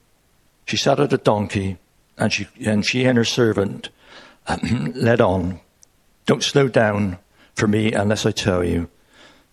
She 0.67 0.77
sat 0.77 1.01
at 1.01 1.13
a 1.13 1.19
donkey 1.19 1.79
and 2.17 2.33
she 2.33 2.47
and, 2.65 2.87
she 2.87 3.05
and 3.07 3.19
her 3.19 3.25
servant 3.25 3.89
led 4.95 5.21
on. 5.21 5.63
Don't 6.27 6.43
slow 6.43 6.69
down 6.69 7.19
for 7.55 7.67
me 7.67 7.93
unless 7.93 8.27
I 8.27 8.33
tell 8.33 8.65
you. 8.65 8.91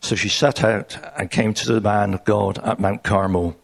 So 0.01 0.15
she 0.15 0.27
set 0.27 0.63
out 0.63 0.97
and 1.17 1.31
came 1.31 1.53
to 1.53 1.71
the 1.71 1.79
man 1.79 2.13
of 2.13 2.25
God 2.25 2.57
at 2.59 2.79
Mount 2.79 3.03
Carmel. 3.03 3.55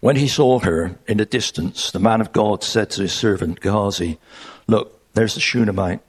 When 0.00 0.16
he 0.16 0.28
saw 0.28 0.60
her 0.60 0.96
in 1.06 1.18
the 1.18 1.26
distance, 1.26 1.90
the 1.90 1.98
man 1.98 2.20
of 2.20 2.32
God 2.32 2.62
said 2.62 2.90
to 2.90 3.02
his 3.02 3.12
servant 3.12 3.60
Gehazi, 3.60 4.18
Look, 4.66 5.00
there's 5.14 5.34
the 5.34 5.40
Shunammite. 5.40 6.00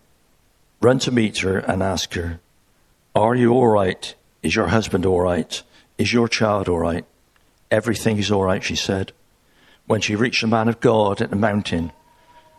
Run 0.79 0.99
to 0.99 1.11
meet 1.11 1.39
her 1.39 1.57
and 1.57 1.81
ask 1.81 2.13
her, 2.13 2.39
Are 3.15 3.35
you 3.35 3.51
all 3.51 3.67
right? 3.67 4.13
Is 4.43 4.55
your 4.55 4.67
husband 4.67 5.05
all 5.05 5.21
right? 5.21 5.63
Is 5.97 6.13
your 6.13 6.27
child 6.27 6.69
all 6.69 6.79
right? 6.79 7.05
Everything 7.71 8.17
is 8.19 8.31
all 8.31 8.43
right, 8.43 8.63
she 8.63 8.75
said. 8.75 9.11
When 9.87 10.01
she 10.01 10.15
reached 10.15 10.41
the 10.41 10.47
man 10.47 10.67
of 10.67 10.79
God 10.79 11.21
at 11.21 11.29
the 11.29 11.35
mountain, 11.35 11.91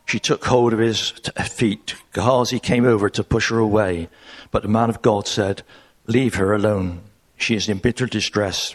she 0.09 0.19
took 0.19 0.47
hold 0.47 0.73
of 0.73 0.79
his 0.79 1.11
feet. 1.51 1.95
Gehazi 2.15 2.59
came 2.59 2.87
over 2.87 3.11
to 3.11 3.23
push 3.23 3.51
her 3.51 3.59
away, 3.59 4.09
but 4.51 4.63
the 4.63 4.69
man 4.69 4.89
of 4.89 5.03
God 5.03 5.29
said, 5.29 5.63
Leave 6.07 6.37
her 6.37 6.55
alone. 6.55 7.03
She 7.37 7.55
is 7.55 7.69
in 7.69 7.77
bitter 7.77 8.07
distress. 8.07 8.75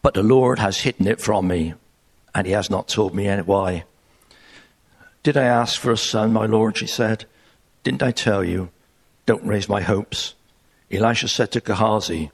But 0.00 0.14
the 0.14 0.22
Lord 0.22 0.58
has 0.58 0.80
hidden 0.80 1.06
it 1.06 1.20
from 1.20 1.48
me, 1.48 1.74
and 2.34 2.46
he 2.46 2.54
has 2.54 2.70
not 2.70 2.88
told 2.88 3.14
me 3.14 3.28
why. 3.42 3.84
Did 5.22 5.36
I 5.36 5.44
ask 5.44 5.78
for 5.78 5.92
a 5.92 5.98
son, 5.98 6.32
my 6.32 6.46
Lord? 6.46 6.78
She 6.78 6.86
said. 6.86 7.26
Didn't 7.82 8.02
I 8.02 8.10
tell 8.10 8.42
you? 8.42 8.70
Don't 9.26 9.44
raise 9.44 9.68
my 9.68 9.82
hopes. 9.82 10.34
Elisha 10.90 11.28
said 11.28 11.52
to 11.52 11.60
Gehazi, 11.60 12.30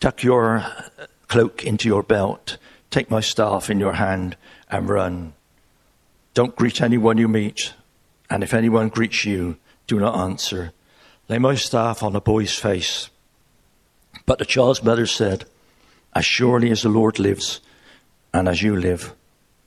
Tuck 0.00 0.22
your 0.22 0.66
cloak 1.28 1.64
into 1.64 1.88
your 1.88 2.02
belt, 2.02 2.58
Take 2.90 3.10
my 3.10 3.20
staff 3.20 3.70
in 3.70 3.80
your 3.80 3.94
hand 3.94 4.36
and 4.70 4.88
run. 4.88 5.32
Don't 6.34 6.56
greet 6.56 6.80
anyone 6.80 7.18
you 7.18 7.28
meet, 7.28 7.74
and 8.30 8.42
if 8.42 8.54
anyone 8.54 8.88
greets 8.88 9.24
you, 9.24 9.56
do 9.86 9.98
not 9.98 10.16
answer. 10.16 10.72
Lay 11.28 11.38
my 11.38 11.54
staff 11.54 12.02
on 12.02 12.12
the 12.12 12.20
boy's 12.20 12.54
face. 12.54 13.10
But 14.26 14.38
the 14.38 14.44
child's 14.44 14.82
mother 14.82 15.06
said, 15.06 15.44
As 16.14 16.24
surely 16.24 16.70
as 16.70 16.82
the 16.82 16.88
Lord 16.88 17.18
lives, 17.18 17.60
and 18.32 18.48
as 18.48 18.62
you 18.62 18.76
live, 18.76 19.14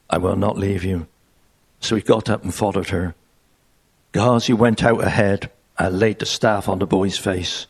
I 0.09 0.17
will 0.17 0.35
not 0.35 0.57
leave 0.57 0.83
you. 0.83 1.07
So 1.79 1.95
he 1.95 2.01
got 2.01 2.29
up 2.29 2.43
and 2.43 2.53
followed 2.53 2.89
her. 2.89 3.15
Gehazi 4.11 4.53
went 4.53 4.83
out 4.83 5.03
ahead 5.03 5.49
and 5.79 5.99
laid 5.99 6.19
the 6.19 6.25
staff 6.25 6.69
on 6.69 6.79
the 6.79 6.85
boy's 6.85 7.17
face, 7.17 7.65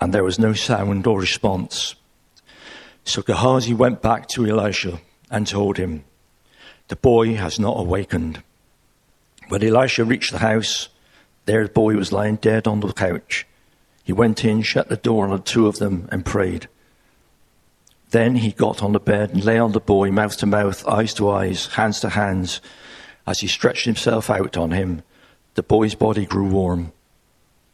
and 0.00 0.12
there 0.12 0.24
was 0.24 0.38
no 0.38 0.52
sound 0.52 1.06
or 1.06 1.18
response. 1.18 1.94
So 3.04 3.22
Gehazi 3.22 3.72
went 3.72 4.02
back 4.02 4.28
to 4.28 4.46
Elisha 4.46 5.00
and 5.30 5.46
told 5.46 5.78
him, 5.78 6.04
The 6.88 6.96
boy 6.96 7.34
has 7.34 7.60
not 7.60 7.78
awakened. 7.78 8.42
When 9.48 9.62
Elisha 9.62 10.04
reached 10.04 10.32
the 10.32 10.38
house, 10.38 10.88
there 11.44 11.62
the 11.62 11.72
boy 11.72 11.94
was 11.94 12.12
lying 12.12 12.36
dead 12.36 12.66
on 12.66 12.80
the 12.80 12.92
couch. 12.92 13.46
He 14.04 14.12
went 14.12 14.44
in, 14.44 14.62
shut 14.62 14.88
the 14.88 14.96
door 14.96 15.24
on 15.24 15.30
the 15.30 15.38
two 15.38 15.66
of 15.66 15.78
them, 15.78 16.08
and 16.10 16.24
prayed. 16.24 16.66
Then 18.10 18.36
he 18.36 18.52
got 18.52 18.82
on 18.82 18.92
the 18.92 19.00
bed 19.00 19.30
and 19.30 19.44
lay 19.44 19.58
on 19.58 19.72
the 19.72 19.80
boy, 19.80 20.10
mouth 20.10 20.38
to 20.38 20.46
mouth, 20.46 20.86
eyes 20.88 21.12
to 21.14 21.28
eyes, 21.28 21.66
hands 21.66 22.00
to 22.00 22.08
hands. 22.08 22.62
As 23.26 23.40
he 23.40 23.46
stretched 23.46 23.84
himself 23.84 24.30
out 24.30 24.56
on 24.56 24.70
him, 24.70 25.02
the 25.56 25.62
boy's 25.62 25.94
body 25.94 26.24
grew 26.24 26.48
warm. 26.48 26.92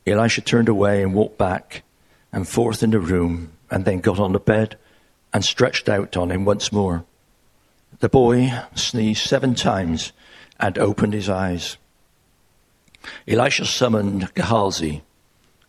Elisha 0.06 0.40
turned 0.40 0.68
away 0.68 1.02
and 1.02 1.14
walked 1.14 1.38
back 1.38 1.84
and 2.32 2.48
forth 2.48 2.82
in 2.82 2.90
the 2.90 2.98
room, 2.98 3.52
and 3.70 3.84
then 3.84 4.00
got 4.00 4.18
on 4.18 4.32
the 4.32 4.40
bed 4.40 4.76
and 5.32 5.44
stretched 5.44 5.88
out 5.88 6.16
on 6.16 6.32
him 6.32 6.44
once 6.44 6.72
more. 6.72 7.04
The 8.00 8.08
boy 8.08 8.52
sneezed 8.74 9.26
seven 9.26 9.54
times 9.54 10.12
and 10.58 10.78
opened 10.78 11.12
his 11.12 11.28
eyes. 11.28 11.76
Elisha 13.26 13.66
summoned 13.66 14.32
Gehazi 14.34 15.02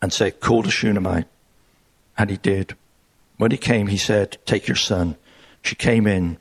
and 0.01 0.12
said, 0.12 0.39
Call 0.39 0.62
the 0.62 0.72
Shunammite. 0.72 1.27
And 2.17 2.29
he 2.29 2.38
did. 2.38 2.75
When 3.38 3.51
he 3.51 3.58
came, 3.58 3.88
he 3.88 3.98
said, 3.98 4.38
Take 4.46 4.67
your 4.67 4.75
son. 4.75 5.17
She 5.62 5.75
came 5.75 6.08
in, 6.08 6.38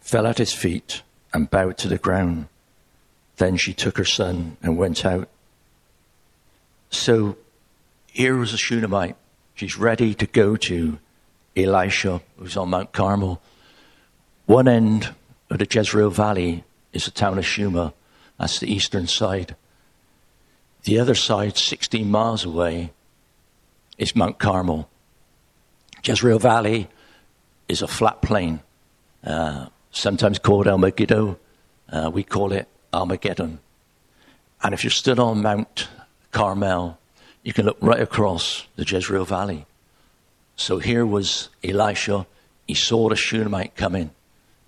fell 0.00 0.26
at 0.26 0.38
his 0.38 0.52
feet, 0.52 1.02
and 1.32 1.50
bowed 1.50 1.78
to 1.78 1.88
the 1.88 1.98
ground. 1.98 2.46
Then 3.36 3.56
she 3.56 3.72
took 3.72 3.96
her 3.98 4.04
son 4.04 4.56
and 4.62 4.76
went 4.76 5.04
out. 5.04 5.28
So 6.90 7.36
here 8.06 8.36
was 8.36 8.52
a 8.52 8.58
Shunammite. 8.58 9.16
She's 9.54 9.78
ready 9.78 10.14
to 10.14 10.26
go 10.26 10.56
to 10.56 10.98
Elisha, 11.56 12.20
who's 12.36 12.56
on 12.56 12.70
Mount 12.70 12.92
Carmel. 12.92 13.40
One 14.50 14.66
end 14.66 15.14
of 15.48 15.60
the 15.60 15.68
Jezreel 15.70 16.10
Valley 16.10 16.64
is 16.92 17.04
the 17.04 17.12
town 17.12 17.38
of 17.38 17.44
Shuma. 17.44 17.92
That's 18.36 18.58
the 18.58 18.66
eastern 18.66 19.06
side. 19.06 19.54
The 20.82 20.98
other 20.98 21.14
side, 21.14 21.56
16 21.56 22.10
miles 22.10 22.44
away, 22.44 22.92
is 23.96 24.16
Mount 24.16 24.40
Carmel. 24.40 24.90
Jezreel 26.04 26.40
Valley 26.40 26.88
is 27.68 27.80
a 27.80 27.86
flat 27.86 28.22
plain, 28.22 28.58
uh, 29.22 29.66
sometimes 29.92 30.40
called 30.40 30.66
El 30.66 30.78
Megiddo. 30.78 31.38
Uh, 31.88 32.10
we 32.12 32.24
call 32.24 32.50
it 32.50 32.66
Armageddon. 32.92 33.60
And 34.64 34.74
if 34.74 34.82
you're 34.82 34.90
stood 34.90 35.20
on 35.20 35.42
Mount 35.42 35.86
Carmel, 36.32 36.98
you 37.44 37.52
can 37.52 37.66
look 37.66 37.78
right 37.80 38.00
across 38.00 38.66
the 38.74 38.84
Jezreel 38.84 39.26
Valley. 39.26 39.66
So 40.56 40.80
here 40.80 41.06
was 41.06 41.50
Elisha. 41.62 42.26
He 42.66 42.74
saw 42.74 43.10
the 43.10 43.14
Shunammite 43.14 43.76
coming. 43.76 44.10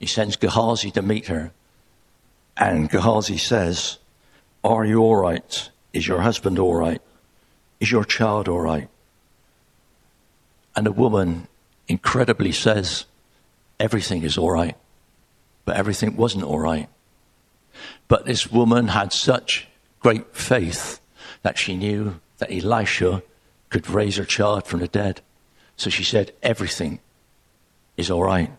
He 0.02 0.09
sends 0.09 0.35
Gehazi 0.35 0.90
to 0.90 1.00
meet 1.00 1.28
her. 1.28 1.52
And 2.56 2.90
Gehazi 2.90 3.38
says, 3.38 3.99
Are 4.64 4.85
you 4.85 4.99
all 4.99 5.14
right? 5.14 5.71
Is 5.92 6.09
your 6.09 6.23
husband 6.23 6.59
all 6.59 6.75
right? 6.75 7.00
Is 7.78 7.93
your 7.93 8.04
child 8.04 8.49
all 8.49 8.60
right? 8.60 8.88
And 10.75 10.84
the 10.84 10.91
woman 10.91 11.47
incredibly 11.86 12.50
says, 12.50 13.04
Everything 13.78 14.25
is 14.25 14.36
all 14.36 14.50
right. 14.50 14.76
But 15.65 15.76
everything 15.76 16.17
wasn't 16.17 16.43
all 16.43 16.58
right. 16.58 16.88
But 18.08 18.26
this 18.26 18.50
woman 18.50 18.88
had 18.88 19.12
such 19.12 19.69
great 20.00 20.34
faith 20.34 21.00
that 21.43 21.58
she 21.58 21.76
knew 21.76 22.21
that 22.38 22.50
Elisha 22.50 23.23
could 23.71 23.88
raise 23.88 24.17
her 24.17 24.25
child 24.25 24.67
from 24.67 24.80
the 24.80 24.88
dead. 24.88 25.21
So 25.76 25.91
she 25.91 26.02
said, 26.02 26.32
Everything 26.43 26.99
is 27.97 28.10
all 28.10 28.25
right. 28.25 28.50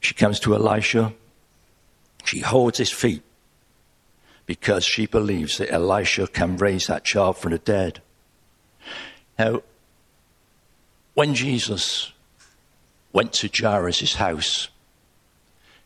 She 0.00 0.14
comes 0.14 0.40
to 0.40 0.54
Elisha. 0.54 1.12
She 2.24 2.40
holds 2.40 2.78
his 2.78 2.90
feet 2.90 3.22
because 4.46 4.84
she 4.84 5.06
believes 5.06 5.58
that 5.58 5.72
Elisha 5.72 6.26
can 6.28 6.56
raise 6.56 6.86
that 6.86 7.04
child 7.04 7.36
from 7.36 7.52
the 7.52 7.58
dead. 7.58 8.00
Now, 9.38 9.62
when 11.14 11.34
Jesus 11.34 12.12
went 13.12 13.32
to 13.34 13.50
Jairus' 13.52 14.14
house, 14.14 14.68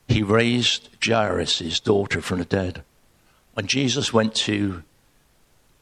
he 0.09 0.23
raised 0.23 0.89
Jairus' 1.05 1.81
daughter 1.81 2.21
from 2.21 2.41
the 2.41 2.45
dead. 2.45 2.83
When 3.55 3.67
Jesus 3.67 4.13
went 4.13 4.35
to 4.47 4.83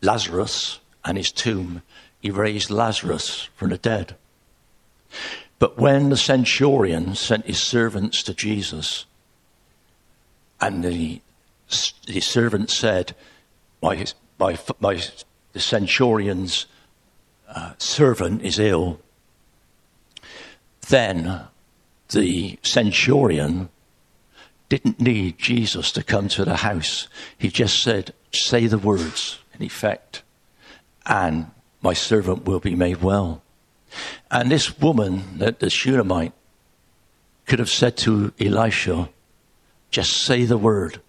Lazarus 0.03 0.81
and 1.05 1.17
his 1.17 1.33
tomb, 1.33 1.83
he 2.21 2.31
raised 2.31 2.71
Lazarus 2.71 3.49
from 3.57 3.71
the 3.71 3.79
dead. 3.79 4.17
But 5.59 5.79
when 5.79 6.09
the 6.09 6.17
centurion 6.17 7.15
sent 7.15 7.47
his 7.47 7.61
servants 7.61 8.23
to 8.25 8.35
Jesus, 8.35 9.07
and 10.61 10.85
the, 10.85 11.21
the 12.07 12.21
servant 12.21 12.71
said, 12.71 13.15
my, 13.83 14.07
my, 14.39 14.59
my, 14.81 15.03
the 15.53 15.61
centurion's 15.61 16.67
uh, 17.49 17.73
servant 17.79 18.43
is 18.43 18.59
ill, 18.59 19.01
then 20.89 21.43
the 22.11 22.59
centurion 22.63 23.69
didn't 24.69 25.01
need 25.01 25.39
Jesus 25.39 25.93
to 25.93 26.03
come 26.03 26.29
to 26.29 26.45
the 26.45 26.57
house. 26.57 27.09
He 27.37 27.49
just 27.49 27.83
said, 27.83 28.13
Say 28.33 28.67
the 28.67 28.79
words, 28.79 29.39
in 29.59 29.65
effect, 29.65 30.23
and 31.07 31.51
my 31.81 31.95
servant 31.95 32.45
will 32.45 32.61
be 32.61 32.75
made 32.75 33.03
well. 33.03 33.43
And 34.31 34.51
this 34.51 34.79
woman, 34.79 35.39
that 35.39 35.61
the 35.61 35.71
Shunammite, 35.71 36.33
could 37.47 37.59
have 37.59 37.71
said 37.71 37.97
to 37.99 38.33
Elisha, 38.39 39.09
Just 39.91 40.13
say 40.13 40.45
the 40.45 40.59
word. 40.59 41.01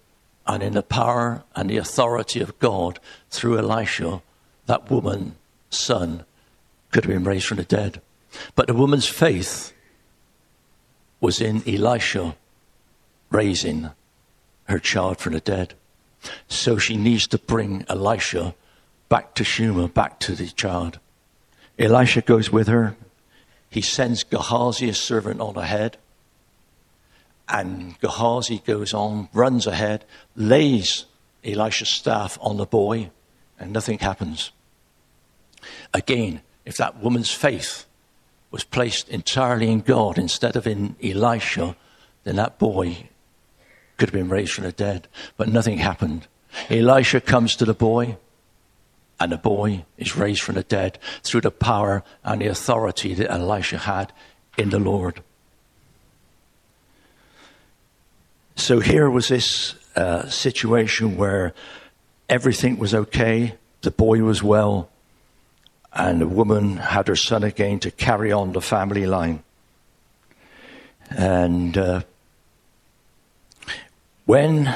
And 0.46 0.62
in 0.62 0.72
the 0.72 0.82
power 0.82 1.44
and 1.54 1.70
the 1.70 1.76
authority 1.76 2.40
of 2.40 2.58
God 2.58 2.98
through 3.30 3.58
Elisha, 3.58 4.22
that 4.66 4.90
woman's 4.90 5.34
son, 5.68 6.24
could 6.90 7.04
have 7.04 7.12
been 7.12 7.24
raised 7.24 7.46
from 7.46 7.58
the 7.58 7.64
dead. 7.64 8.00
But 8.54 8.66
the 8.66 8.74
woman's 8.74 9.06
faith 9.06 9.72
was 11.20 11.40
in 11.40 11.62
Elisha 11.68 12.36
raising 13.30 13.90
her 14.64 14.78
child 14.78 15.18
from 15.18 15.34
the 15.34 15.40
dead. 15.40 15.74
So 16.48 16.78
she 16.78 16.96
needs 16.96 17.26
to 17.28 17.38
bring 17.38 17.84
Elisha 17.88 18.54
back 19.08 19.34
to 19.34 19.44
Shuma, 19.44 19.92
back 19.92 20.18
to 20.20 20.34
the 20.34 20.46
child. 20.46 20.98
Elisha 21.80 22.20
goes 22.20 22.52
with 22.52 22.68
her. 22.68 22.94
He 23.70 23.80
sends 23.80 24.22
Gehazi, 24.22 24.92
servant, 24.92 25.40
on 25.40 25.56
ahead. 25.56 25.96
And 27.48 27.98
Gehazi 28.00 28.62
goes 28.64 28.92
on, 28.92 29.28
runs 29.32 29.66
ahead, 29.66 30.04
lays 30.36 31.06
Elisha's 31.42 31.88
staff 31.88 32.38
on 32.42 32.58
the 32.58 32.66
boy, 32.66 33.10
and 33.58 33.72
nothing 33.72 33.98
happens. 33.98 34.52
Again, 35.94 36.42
if 36.64 36.76
that 36.76 37.02
woman's 37.02 37.30
faith 37.30 37.86
was 38.50 38.62
placed 38.62 39.08
entirely 39.08 39.70
in 39.70 39.80
God 39.80 40.18
instead 40.18 40.56
of 40.56 40.66
in 40.66 40.96
Elisha, 41.02 41.76
then 42.24 42.36
that 42.36 42.58
boy 42.58 43.08
could 43.96 44.10
have 44.10 44.14
been 44.14 44.28
raised 44.28 44.52
from 44.52 44.64
the 44.64 44.72
dead. 44.72 45.08
But 45.36 45.48
nothing 45.48 45.78
happened. 45.78 46.26
Elisha 46.68 47.20
comes 47.20 47.56
to 47.56 47.64
the 47.64 47.74
boy, 47.74 48.16
and 49.20 49.30
the 49.30 49.36
boy 49.36 49.84
is 49.98 50.16
raised 50.16 50.40
from 50.40 50.54
the 50.54 50.62
dead 50.62 50.98
through 51.22 51.42
the 51.42 51.50
power 51.50 52.02
and 52.24 52.40
the 52.40 52.46
authority 52.46 53.12
that 53.14 53.30
Elisha 53.30 53.78
had 53.78 54.12
in 54.56 54.70
the 54.70 54.78
Lord. 54.78 55.22
So 58.56 58.80
here 58.80 59.10
was 59.10 59.28
this 59.28 59.74
uh, 59.94 60.28
situation 60.28 61.16
where 61.16 61.54
everything 62.28 62.78
was 62.78 62.94
okay, 62.94 63.54
the 63.82 63.90
boy 63.90 64.22
was 64.22 64.42
well, 64.42 64.88
and 65.92 66.20
the 66.20 66.26
woman 66.26 66.76
had 66.76 67.08
her 67.08 67.16
son 67.16 67.42
again 67.42 67.78
to 67.80 67.90
carry 67.90 68.32
on 68.32 68.52
the 68.52 68.60
family 68.60 69.06
line. 69.06 69.42
And 71.10 71.76
uh, 71.76 72.02
when 74.24 74.72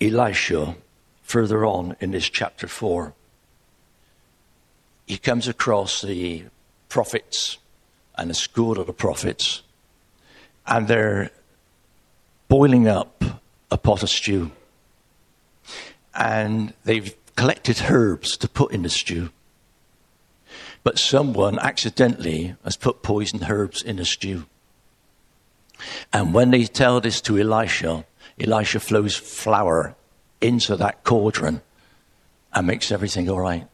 Elisha, 0.00 0.74
further 1.22 1.64
on 1.64 1.96
in 2.00 2.10
this 2.10 2.28
chapter 2.28 2.66
4, 2.66 3.14
he 5.06 5.18
comes 5.18 5.48
across 5.48 6.02
the 6.02 6.44
prophets 6.88 7.58
and 8.16 8.30
a 8.30 8.34
school 8.34 8.78
of 8.78 8.86
the 8.86 8.92
prophets, 8.92 9.62
and 10.66 10.86
they're 10.88 11.30
boiling 12.48 12.86
up 12.86 13.24
a 13.70 13.78
pot 13.78 14.02
of 14.02 14.10
stew. 14.10 14.50
And 16.14 16.74
they've 16.84 17.14
collected 17.36 17.84
herbs 17.88 18.36
to 18.36 18.48
put 18.48 18.72
in 18.72 18.82
the 18.82 18.90
stew. 18.90 19.30
But 20.84 20.98
someone 20.98 21.58
accidentally 21.58 22.54
has 22.64 22.76
put 22.76 23.02
poisoned 23.02 23.46
herbs 23.48 23.82
in 23.82 23.96
the 23.96 24.04
stew. 24.04 24.46
And 26.12 26.34
when 26.34 26.50
they 26.50 26.64
tell 26.64 27.00
this 27.00 27.20
to 27.22 27.38
Elisha, 27.38 28.04
Elisha 28.38 28.80
flows 28.80 29.16
flour 29.16 29.96
into 30.42 30.76
that 30.76 31.04
cauldron 31.04 31.62
and 32.52 32.66
makes 32.66 32.92
everything 32.92 33.28
all 33.30 33.40
right. 33.40 33.66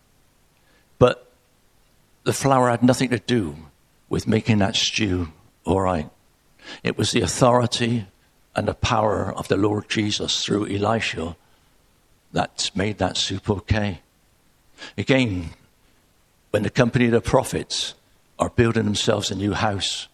But 0.98 1.31
the 2.24 2.33
flour 2.33 2.70
had 2.70 2.83
nothing 2.83 3.11
to 3.11 3.18
do 3.18 3.57
with 4.09 4.28
making 4.28 4.59
that 4.59 4.76
stew 4.76 5.28
all 5.64 5.81
right. 5.81 6.09
It 6.83 6.96
was 6.96 7.12
the 7.12 7.22
authority 7.22 8.07
and 8.54 8.68
the 8.68 8.74
power 8.74 9.33
of 9.33 9.48
the 9.48 9.57
Lord 9.57 9.88
Jesus 9.88 10.44
through 10.44 10.68
Elisha 10.68 11.37
that 12.33 12.70
made 12.74 12.98
that 12.98 13.16
soup 13.16 13.48
okay. 13.48 14.00
Again, 14.96 15.50
when 16.50 16.62
the 16.62 16.70
company 16.70 17.07
of 17.07 17.12
the 17.12 17.20
prophets 17.20 17.94
are 18.38 18.50
building 18.50 18.85
themselves 18.85 19.31
a 19.31 19.35
new 19.35 19.52
house, 19.52 20.09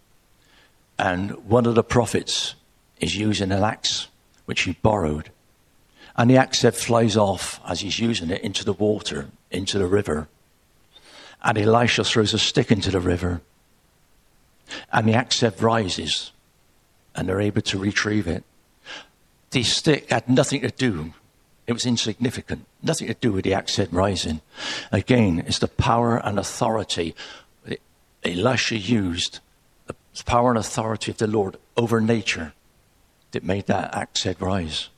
and 0.98 1.32
one 1.48 1.66
of 1.66 1.74
the 1.74 1.82
prophets 1.82 2.54
is 3.00 3.16
using 3.16 3.52
an 3.52 3.62
axe 3.62 4.08
which 4.46 4.62
he 4.62 4.72
borrowed, 4.72 5.30
and 6.16 6.30
the 6.30 6.36
axe 6.36 6.62
head 6.62 6.74
flies 6.74 7.16
off 7.16 7.60
as 7.66 7.80
he's 7.80 7.98
using 7.98 8.30
it 8.30 8.42
into 8.42 8.64
the 8.64 8.72
water, 8.72 9.28
into 9.50 9.78
the 9.78 9.86
river. 9.86 10.28
And 11.42 11.58
Elisha 11.58 12.04
throws 12.04 12.32
a 12.32 12.38
stick 12.38 12.70
into 12.70 12.90
the 12.90 13.00
river, 13.00 13.42
and 14.92 15.08
the 15.08 15.14
axe 15.14 15.40
head 15.40 15.60
rises, 15.60 16.32
and 17.14 17.28
they're 17.28 17.40
able 17.40 17.62
to 17.62 17.78
retrieve 17.78 18.26
it. 18.26 18.44
The 19.50 19.62
stick 19.62 20.10
had 20.10 20.28
nothing 20.28 20.62
to 20.62 20.70
do 20.70 21.14
it 21.66 21.72
was 21.72 21.86
insignificant, 21.86 22.66
nothing 22.82 23.08
to 23.08 23.14
do 23.14 23.32
with 23.32 23.44
the 23.44 23.54
axe 23.54 23.76
head 23.76 23.92
rising. 23.92 24.42
Again, 24.92 25.44
it's 25.46 25.58
the 25.58 25.68
power 25.68 26.18
and 26.18 26.38
authority 26.38 27.14
Elisha 28.22 28.76
used, 28.76 29.40
the 29.86 29.94
power 30.24 30.50
and 30.50 30.58
authority 30.58 31.10
of 31.10 31.18
the 31.18 31.26
Lord 31.26 31.56
over 31.76 32.00
nature 32.00 32.52
that 33.32 33.44
made 33.44 33.66
that 33.66 33.94
axe 33.94 34.24
head 34.24 34.40
rise. 34.40 34.88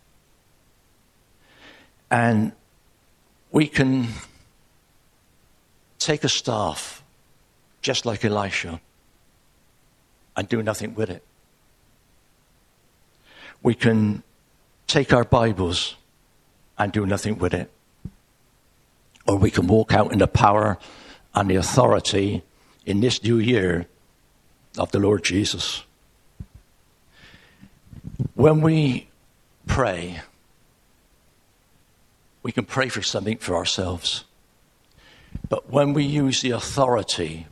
And 2.10 2.52
we 3.50 3.66
can 3.66 4.08
take 5.98 6.24
a 6.24 6.28
staff, 6.28 7.02
just 7.82 8.06
like 8.06 8.24
Elisha, 8.24 8.80
and 10.36 10.48
do 10.48 10.62
nothing 10.62 10.94
with 10.94 11.10
it. 11.10 11.22
We 13.62 13.74
can 13.74 14.22
take 14.86 15.12
our 15.12 15.24
Bibles 15.24 15.96
and 16.78 16.92
do 16.92 17.06
nothing 17.06 17.38
with 17.38 17.54
it. 17.54 17.70
Or 19.26 19.36
we 19.36 19.50
can 19.50 19.66
walk 19.66 19.92
out 19.92 20.12
in 20.12 20.18
the 20.18 20.28
power 20.28 20.78
and 21.34 21.50
the 21.50 21.56
authority 21.56 22.42
in 22.84 23.00
this 23.00 23.22
new 23.22 23.38
year 23.38 23.86
of 24.78 24.92
the 24.92 25.00
Lord 25.00 25.24
Jesus. 25.24 25.82
When 28.34 28.60
we 28.60 29.08
pray, 29.66 30.20
we 32.46 32.52
can 32.52 32.64
pray 32.64 32.88
for 32.88 33.02
something 33.02 33.38
for 33.38 33.56
ourselves. 33.56 34.22
But 35.48 35.68
when 35.68 35.94
we 35.94 36.04
use 36.04 36.42
the 36.42 36.52
authority 36.52 37.48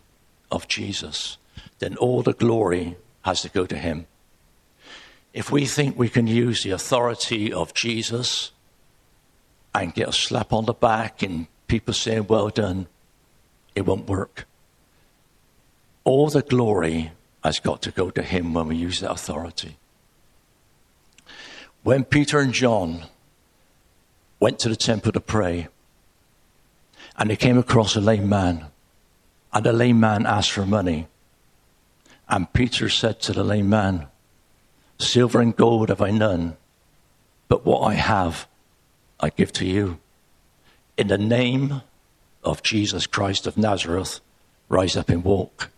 of 0.53 0.69
Jesus, 0.69 1.37
then 1.81 1.97
all 1.97 2.23
the 2.23 2.33
glory 2.33 2.97
has 3.23 3.43
to 3.43 3.49
go 3.49 3.67
to 3.67 3.77
Him. 3.77 4.07
If 5.33 5.51
we 5.51 5.67
think 5.67 5.99
we 5.99 6.09
can 6.09 6.29
use 6.29 6.63
the 6.63 6.71
authority 6.71 7.53
of 7.53 7.75
Jesus 7.75 8.53
and 9.75 9.93
get 9.93 10.11
a 10.11 10.13
slap 10.13 10.53
on 10.53 10.67
the 10.67 10.73
back 10.73 11.25
and 11.25 11.49
people 11.67 11.93
saying, 11.93 12.29
well 12.29 12.51
done, 12.51 12.87
it 13.75 13.85
won't 13.85 14.07
work. 14.07 14.47
All 16.05 16.29
the 16.29 16.43
glory 16.43 17.11
has 17.43 17.59
got 17.59 17.83
to 17.83 17.91
go 17.91 18.11
to 18.11 18.23
him 18.23 18.55
when 18.55 18.69
we 18.69 18.77
use 18.77 19.01
that 19.01 19.11
authority. 19.11 19.77
When 21.83 22.05
Peter 22.05 22.39
and 22.39 22.53
John 22.53 23.07
went 24.45 24.59
to 24.59 24.69
the 24.69 24.77
temple 24.77 25.11
to 25.11 25.21
pray, 25.21 25.69
and 27.17 27.31
he 27.31 27.37
came 27.37 27.57
across 27.57 27.97
a 27.97 28.01
lame 28.01 28.29
man, 28.29 28.67
and 29.55 29.65
the 29.65 29.73
lame 29.73 29.99
man 29.99 30.27
asked 30.27 30.53
for 30.53 30.67
money. 30.67 31.07
And 32.29 32.53
Peter 32.53 32.91
said 32.91 33.23
to 33.23 33.33
the 33.33 33.43
lame 33.43 33.71
man, 33.71 34.07
Silver 34.99 35.41
and 35.41 35.57
gold 35.57 35.89
have 35.89 36.03
I 36.03 36.11
none, 36.11 36.59
but 37.49 37.65
what 37.65 37.81
I 37.91 37.95
have 37.95 38.47
I 39.19 39.31
give 39.31 39.51
to 39.55 39.65
you. 39.65 39.99
In 40.99 41.07
the 41.07 41.17
name 41.17 41.81
of 42.43 42.63
Jesus 42.63 43.07
Christ 43.07 43.47
of 43.47 43.57
Nazareth, 43.57 44.21
rise 44.69 44.95
up 44.95 45.09
and 45.09 45.25
walk. 45.25 45.71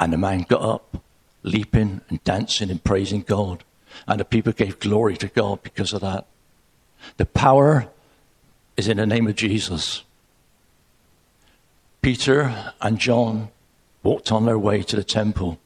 And 0.00 0.12
the 0.12 0.18
man 0.18 0.40
got 0.48 0.62
up, 0.62 1.04
leaping 1.44 2.00
and 2.08 2.24
dancing 2.24 2.68
and 2.68 2.82
praising 2.82 3.20
God. 3.20 3.62
And 4.08 4.18
the 4.18 4.24
people 4.24 4.52
gave 4.52 4.80
glory 4.80 5.16
to 5.18 5.28
God 5.28 5.62
because 5.62 5.92
of 5.92 6.00
that. 6.00 6.26
The 7.16 7.26
power 7.26 7.88
is 8.76 8.88
in 8.88 8.96
the 8.96 9.06
name 9.06 9.26
of 9.26 9.36
Jesus. 9.36 10.04
Peter 12.02 12.72
and 12.80 12.98
John 12.98 13.50
walked 14.02 14.32
on 14.32 14.46
their 14.46 14.58
way 14.58 14.82
to 14.82 14.96
the 14.96 15.04
temple. 15.04 15.58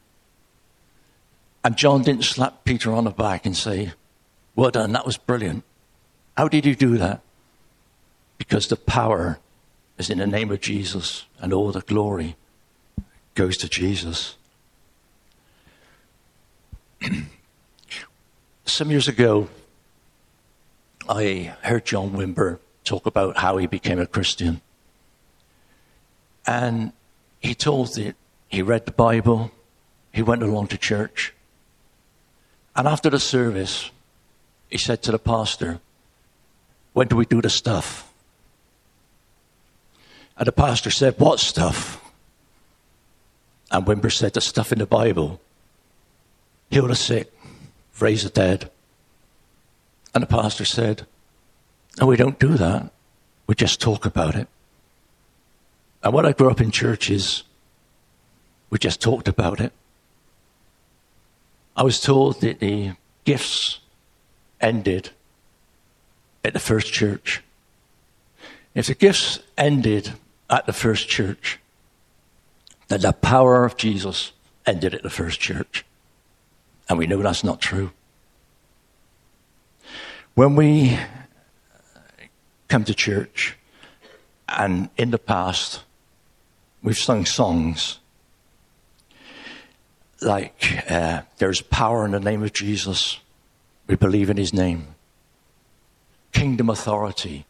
And 1.62 1.76
John 1.76 2.02
didn't 2.02 2.24
slap 2.24 2.64
Peter 2.64 2.92
on 2.92 3.04
the 3.04 3.10
back 3.10 3.46
and 3.46 3.56
say, 3.56 3.92
Well 4.56 4.70
done, 4.70 4.92
that 4.92 5.06
was 5.06 5.16
brilliant. 5.16 5.64
How 6.36 6.48
did 6.48 6.66
you 6.66 6.74
do 6.74 6.98
that? 6.98 7.20
Because 8.36 8.66
the 8.66 8.76
power 8.76 9.38
is 9.96 10.10
in 10.10 10.18
the 10.18 10.26
name 10.26 10.50
of 10.50 10.60
Jesus, 10.60 11.24
and 11.40 11.52
all 11.52 11.70
the 11.70 11.80
glory 11.80 12.36
goes 13.34 13.56
to 13.58 13.68
Jesus. 13.68 14.34
Some 18.64 18.90
years 18.90 19.06
ago, 19.06 19.48
I 21.08 21.54
heard 21.62 21.84
John 21.84 22.12
Wimber 22.12 22.58
talk 22.84 23.06
about 23.06 23.38
how 23.38 23.56
he 23.58 23.66
became 23.66 23.98
a 23.98 24.06
Christian. 24.06 24.60
And 26.46 26.92
he 27.40 27.54
told 27.54 27.94
that 27.94 28.14
he 28.48 28.62
read 28.62 28.86
the 28.86 28.92
Bible, 28.92 29.50
he 30.12 30.22
went 30.22 30.42
along 30.42 30.68
to 30.68 30.78
church. 30.78 31.34
And 32.76 32.88
after 32.88 33.10
the 33.10 33.20
service, 33.20 33.90
he 34.68 34.78
said 34.78 35.02
to 35.02 35.12
the 35.12 35.18
pastor, 35.18 35.80
when 36.94 37.08
do 37.08 37.16
we 37.16 37.26
do 37.26 37.42
the 37.42 37.50
stuff? 37.50 38.10
And 40.38 40.46
the 40.46 40.52
pastor 40.52 40.90
said, 40.90 41.16
What 41.18 41.40
stuff? 41.40 42.00
And 43.70 43.84
Wimber 43.84 44.12
said, 44.12 44.32
The 44.32 44.40
stuff 44.40 44.72
in 44.72 44.78
the 44.78 44.86
Bible. 44.86 45.40
Heal 46.70 46.86
the 46.86 46.96
sick, 46.96 47.32
raise 48.00 48.22
the 48.22 48.30
dead. 48.30 48.70
And 50.14 50.22
the 50.22 50.26
pastor 50.26 50.64
said, 50.64 51.06
No, 52.00 52.06
we 52.06 52.16
don't 52.16 52.38
do 52.38 52.56
that. 52.56 52.90
We 53.46 53.54
just 53.54 53.80
talk 53.80 54.06
about 54.06 54.36
it. 54.36 54.48
And 56.02 56.12
when 56.12 56.24
I 56.24 56.32
grew 56.32 56.50
up 56.50 56.60
in 56.60 56.70
churches, 56.70 57.42
we 58.70 58.78
just 58.78 59.00
talked 59.00 59.28
about 59.28 59.60
it. 59.60 59.72
I 61.76 61.82
was 61.82 62.00
told 62.00 62.40
that 62.42 62.60
the 62.60 62.92
gifts 63.24 63.80
ended 64.60 65.10
at 66.44 66.52
the 66.52 66.60
first 66.60 66.92
church. 66.92 67.42
If 68.74 68.86
the 68.86 68.94
gifts 68.94 69.40
ended 69.58 70.12
at 70.50 70.66
the 70.66 70.72
first 70.72 71.08
church, 71.08 71.58
then 72.88 73.00
the 73.00 73.12
power 73.12 73.64
of 73.64 73.76
Jesus 73.76 74.32
ended 74.66 74.94
at 74.94 75.02
the 75.02 75.10
first 75.10 75.40
church. 75.40 75.84
And 76.88 76.98
we 76.98 77.06
know 77.06 77.22
that's 77.22 77.44
not 77.44 77.60
true. 77.60 77.90
When 80.34 80.56
we 80.56 80.98
come 82.68 82.84
to 82.84 82.94
church, 82.94 83.56
and 84.48 84.90
in 84.96 85.10
the 85.10 85.18
past, 85.18 85.84
we've 86.82 86.98
sung 86.98 87.24
songs 87.24 88.00
like, 90.20 90.90
uh, 90.90 91.22
There's 91.38 91.60
power 91.60 92.04
in 92.04 92.12
the 92.12 92.20
name 92.20 92.42
of 92.42 92.52
Jesus. 92.52 93.20
We 93.86 93.96
believe 93.96 94.30
in 94.30 94.36
his 94.36 94.52
name 94.52 94.94
kingdom 96.34 96.68
authority 96.68 97.46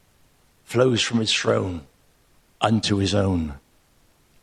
flows 0.62 1.03
from 1.03 1.18
his 1.18 1.33
throne 1.33 1.81
unto 2.61 2.99
his 2.99 3.14
own. 3.14 3.55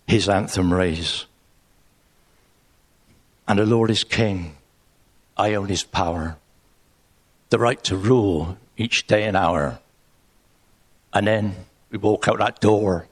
His 0.07 0.27
anthem 0.27 0.73
raise. 0.73 1.25
And 3.47 3.59
the 3.59 3.65
Lord 3.65 3.89
is 3.89 4.03
king. 4.03 4.57
I 5.37 5.53
own 5.53 5.69
his 5.69 5.83
power. 5.83 6.37
The 7.51 7.59
right 7.59 7.81
to 7.83 7.95
rule 7.95 8.57
each 8.75 9.05
day 9.05 9.23
and 9.23 9.37
hour. 9.37 9.79
And 11.13 11.27
then 11.27 11.55
we 11.91 11.99
walk 11.99 12.27
out 12.27 12.39
that 12.39 12.59
door 12.59 13.07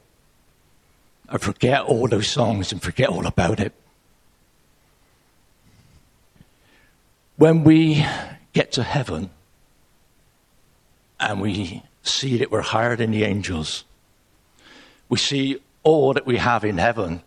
and 1.29 1.39
forget 1.39 1.83
all 1.83 2.07
those 2.07 2.27
songs 2.27 2.71
and 2.71 2.81
forget 2.81 3.09
all 3.09 3.27
about 3.27 3.59
it. 3.59 3.73
when 7.39 7.63
we 7.63 8.05
get 8.51 8.73
to 8.73 8.83
heaven 8.83 9.29
and 11.21 11.39
we 11.39 11.81
see 12.03 12.37
that 12.37 12.51
we're 12.51 12.59
higher 12.59 12.97
than 12.97 13.11
the 13.11 13.23
angels, 13.23 13.85
we 15.07 15.17
see 15.17 15.61
all 15.81 16.13
that 16.13 16.25
we 16.25 16.35
have 16.35 16.65
in 16.65 16.77
heaven. 16.77 17.21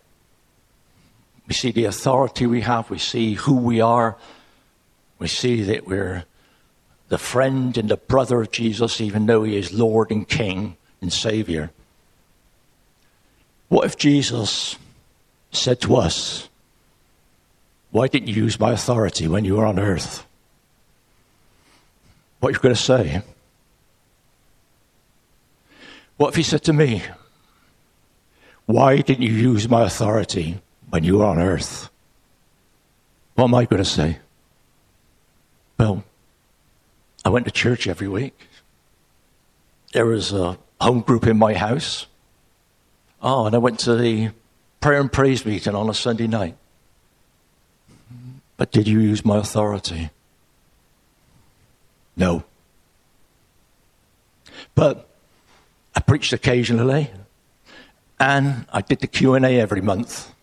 We 1.47 1.55
see 1.55 1.71
the 1.71 1.85
authority 1.85 2.45
we 2.45 2.61
have, 2.61 2.91
we 2.91 2.99
see 2.99 3.33
who 3.33 3.57
we 3.57 3.81
are, 3.81 4.15
we 5.17 5.27
see 5.27 5.63
that 5.63 5.87
we're 5.87 6.25
the 7.13 7.19
friend 7.19 7.77
and 7.77 7.89
the 7.89 7.97
brother 7.97 8.41
of 8.41 8.49
Jesus, 8.49 8.99
even 8.99 9.27
though 9.27 9.43
he 9.43 9.55
is 9.55 9.71
Lord 9.71 10.09
and 10.09 10.27
King 10.27 10.75
and 10.99 11.13
Savior. 11.13 11.69
What 13.69 13.85
if 13.85 13.97
Jesus 13.97 14.77
said 15.51 15.79
to 15.81 15.95
us, 15.95 16.49
Why 17.91 18.07
didn't 18.07 18.29
you 18.29 18.33
use 18.33 18.59
my 18.59 18.71
authority 18.71 19.27
when 19.27 19.45
you 19.45 19.57
were 19.57 19.65
on 19.67 19.77
earth? 19.77 20.25
What 22.39 22.49
are 22.49 22.53
you 22.53 22.59
going 22.59 22.73
to 22.73 22.81
say? 22.81 23.21
What 26.17 26.29
if 26.29 26.35
he 26.35 26.41
said 26.41 26.63
to 26.63 26.73
me, 26.73 27.03
Why 28.65 29.01
didn't 29.01 29.21
you 29.21 29.33
use 29.33 29.69
my 29.69 29.83
authority 29.83 30.57
when 30.89 31.03
you 31.03 31.19
were 31.19 31.25
on 31.25 31.37
earth? 31.37 31.91
What 33.35 33.43
am 33.43 33.53
I 33.53 33.65
going 33.65 33.83
to 33.83 33.85
say? 33.99 34.17
Well, 35.77 36.03
I 37.25 37.29
went 37.29 37.45
to 37.45 37.51
church 37.51 37.87
every 37.87 38.07
week. 38.07 38.49
There 39.93 40.05
was 40.05 40.33
a 40.33 40.57
home 40.81 41.01
group 41.01 41.25
in 41.25 41.37
my 41.37 41.53
house. 41.53 42.07
Oh, 43.21 43.45
and 43.45 43.55
I 43.55 43.59
went 43.59 43.79
to 43.79 43.95
the 43.95 44.31
prayer 44.81 44.99
and 44.99 45.11
praise 45.11 45.45
meeting 45.45 45.75
on 45.75 45.89
a 45.89 45.93
Sunday 45.93 46.27
night. 46.27 46.57
But 48.57 48.71
did 48.71 48.87
you 48.87 48.99
use 48.99 49.23
my 49.23 49.37
authority? 49.37 50.09
No. 52.15 52.43
But 54.75 55.09
I 55.95 56.01
preached 56.01 56.33
occasionally, 56.33 57.11
and 58.19 58.65
I 58.71 58.81
did 58.81 58.99
the 58.99 59.07
Q&A 59.07 59.59
every 59.59 59.81
month. 59.81 60.33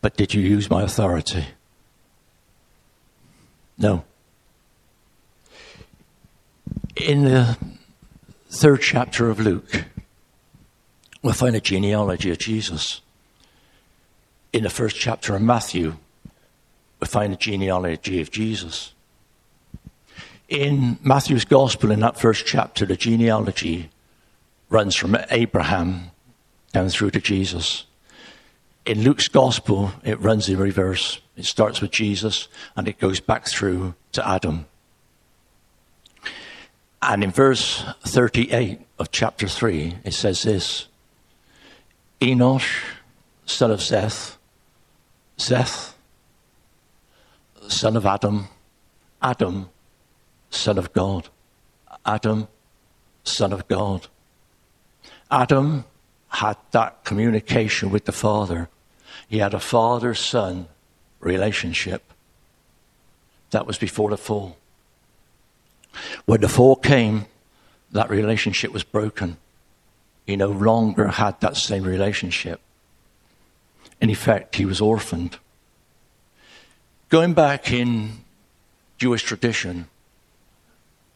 But 0.00 0.16
did 0.16 0.34
you 0.34 0.42
use 0.42 0.70
my 0.70 0.82
authority? 0.82 1.46
No. 3.78 4.04
In 6.96 7.24
the 7.24 7.58
third 8.50 8.80
chapter 8.80 9.28
of 9.28 9.40
Luke, 9.40 9.84
we'll 11.22 11.32
find 11.32 11.56
a 11.56 11.60
genealogy 11.60 12.30
of 12.30 12.38
Jesus. 12.38 13.00
In 14.52 14.62
the 14.62 14.70
first 14.70 14.94
chapter 14.94 15.34
of 15.34 15.42
Matthew, 15.42 15.96
we 17.00 17.08
find 17.08 17.32
a 17.32 17.36
genealogy 17.36 18.20
of 18.20 18.30
Jesus. 18.30 18.92
In 20.48 21.00
Matthew's 21.02 21.44
Gospel, 21.44 21.90
in 21.90 21.98
that 21.98 22.20
first 22.20 22.46
chapter, 22.46 22.86
the 22.86 22.96
genealogy 22.96 23.90
runs 24.68 24.94
from 24.94 25.16
Abraham 25.30 26.12
down 26.72 26.90
through 26.90 27.10
to 27.10 27.20
Jesus. 27.20 27.86
In 28.86 29.02
Luke's 29.02 29.26
Gospel, 29.26 29.90
it 30.04 30.20
runs 30.20 30.48
in 30.48 30.58
reverse. 30.58 31.20
It 31.36 31.44
starts 31.44 31.80
with 31.80 31.90
Jesus 31.90 32.46
and 32.76 32.86
it 32.86 33.00
goes 33.00 33.18
back 33.18 33.48
through 33.48 33.94
to 34.12 34.26
Adam. 34.26 34.66
And 37.06 37.22
in 37.22 37.30
verse 37.30 37.84
38 38.06 38.80
of 38.98 39.10
chapter 39.10 39.46
3, 39.46 39.98
it 40.04 40.14
says 40.14 40.42
this 40.42 40.86
Enosh, 42.18 42.82
son 43.44 43.70
of 43.70 43.82
Seth, 43.82 44.38
Seth, 45.36 45.94
son 47.68 47.98
of 47.98 48.06
Adam, 48.06 48.48
Adam, 49.20 49.68
son 50.48 50.78
of 50.78 50.94
God, 50.94 51.28
Adam, 52.06 52.48
son 53.22 53.52
of 53.52 53.68
God. 53.68 54.06
Adam 55.30 55.84
had 56.28 56.56
that 56.70 57.04
communication 57.04 57.90
with 57.90 58.06
the 58.06 58.12
Father. 58.12 58.70
He 59.28 59.38
had 59.38 59.52
a 59.52 59.60
father 59.60 60.14
son 60.14 60.68
relationship. 61.20 62.14
That 63.50 63.66
was 63.66 63.76
before 63.76 64.08
the 64.08 64.16
fall. 64.16 64.56
When 66.24 66.40
the 66.40 66.48
fall 66.48 66.76
came, 66.76 67.26
that 67.92 68.10
relationship 68.10 68.72
was 68.72 68.84
broken. 68.84 69.36
He 70.26 70.36
no 70.36 70.48
longer 70.48 71.08
had 71.08 71.40
that 71.40 71.56
same 71.56 71.84
relationship. 71.84 72.60
In 74.00 74.10
effect, 74.10 74.56
he 74.56 74.64
was 74.64 74.80
orphaned. 74.80 75.38
Going 77.08 77.34
back 77.34 77.70
in 77.70 78.24
Jewish 78.98 79.22
tradition, 79.22 79.86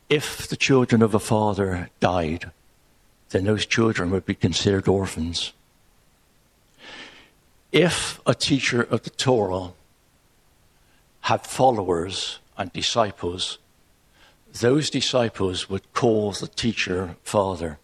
if 0.09 0.47
the 0.49 0.57
children 0.57 1.03
of 1.03 1.14
a 1.14 1.19
father 1.19 1.91
died, 2.01 2.51
then 3.31 3.45
those 3.45 3.67
children 3.67 4.11
would 4.11 4.25
be 4.25 4.35
considered 4.35 4.88
orphans. 4.88 5.53
If 7.73 8.21
a 8.27 8.35
teacher 8.35 8.83
of 8.83 9.03
the 9.03 9.11
Torah 9.11 9.73
had 11.23 11.47
followers 11.47 12.38
and 12.57 12.73
disciples, 12.73 13.59
those 14.53 14.91
disciples 14.91 15.69
would 15.69 15.93
call 15.93 16.33
the 16.33 16.49
teacher 16.49 17.17
father 17.23 17.79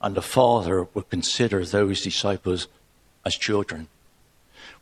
and 0.00 0.14
the 0.14 0.22
father 0.22 0.86
would 0.94 1.10
consider 1.10 1.64
those 1.64 2.02
disciples 2.02 2.68
as 3.24 3.36
children. 3.36 3.88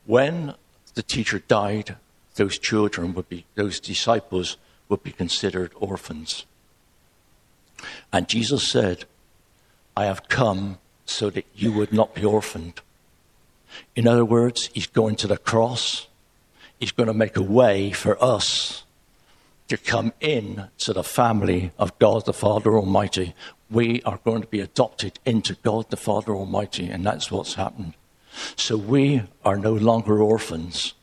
When 0.07 0.55
the 0.95 1.03
teacher 1.03 1.39
died, 1.41 1.97
those 2.37 2.59
children 2.59 3.15
would 3.15 3.29
be, 3.29 3.45
those 3.55 3.81
disciples 3.81 4.57
would 4.89 5.03
be 5.03 5.13
considered 5.13 5.73
orphans. 5.77 6.47
And 8.13 8.29
Jesus 8.29 8.67
said, 8.67 9.05
I 9.97 10.05
have 10.05 10.29
come 10.29 10.79
so 11.07 11.31
that 11.31 11.47
you 11.55 11.73
would 11.73 11.93
not 11.93 12.15
be 12.15 12.25
orphaned. 12.25 12.81
In 13.95 14.07
other 14.07 14.25
words, 14.25 14.71
he's 14.73 14.87
going 14.87 15.17
to 15.17 15.27
the 15.27 15.37
cross. 15.37 16.07
He's 16.79 16.93
going 16.93 17.07
to 17.07 17.15
make 17.15 17.37
a 17.37 17.43
way 17.43 17.93
for 17.93 18.23
us 18.23 18.85
to 19.69 19.77
come 19.77 20.13
in 20.21 20.69
to 20.79 20.93
the 20.93 21.05
family 21.05 21.73
of 21.79 21.99
God 21.99 22.27
the 22.27 22.33
Father 22.33 22.77
Almighty 22.77 23.35
we 23.75 24.01
are 24.03 24.21
going 24.25 24.41
to 24.41 24.47
be 24.47 24.61
adopted 24.61 25.19
into 25.27 25.55
God 25.55 25.91
the 25.91 25.97
Father 25.97 26.33
Almighty, 26.35 26.87
and 26.87 27.05
that's 27.05 27.31
what's 27.31 27.55
happened. 27.55 27.95
So 28.57 28.77
we 28.77 29.23
are 29.45 29.57
no 29.57 29.73
longer 29.73 30.21
orphans. 30.23 30.95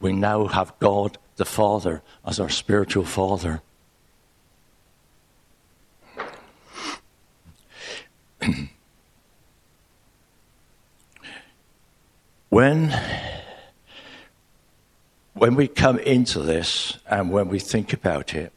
We 0.00 0.12
now 0.12 0.46
have 0.46 0.78
God 0.78 1.18
the 1.36 1.44
Father 1.46 2.02
as 2.26 2.40
our 2.40 2.50
spiritual 2.50 3.04
Father. 3.04 3.62
when 12.50 12.94
when 15.38 15.54
we 15.54 15.68
come 15.68 15.98
into 15.98 16.40
this 16.40 16.98
and 17.08 17.30
when 17.30 17.48
we 17.48 17.58
think 17.58 17.92
about 17.92 18.34
it 18.34 18.52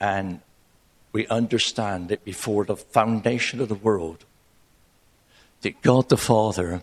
and 0.00 0.40
we 1.12 1.26
understand 1.28 2.08
that 2.08 2.24
before 2.24 2.64
the 2.64 2.76
foundation 2.76 3.60
of 3.60 3.68
the 3.68 3.74
world, 3.74 4.24
that 5.62 5.82
God 5.82 6.08
the 6.08 6.16
Father 6.16 6.82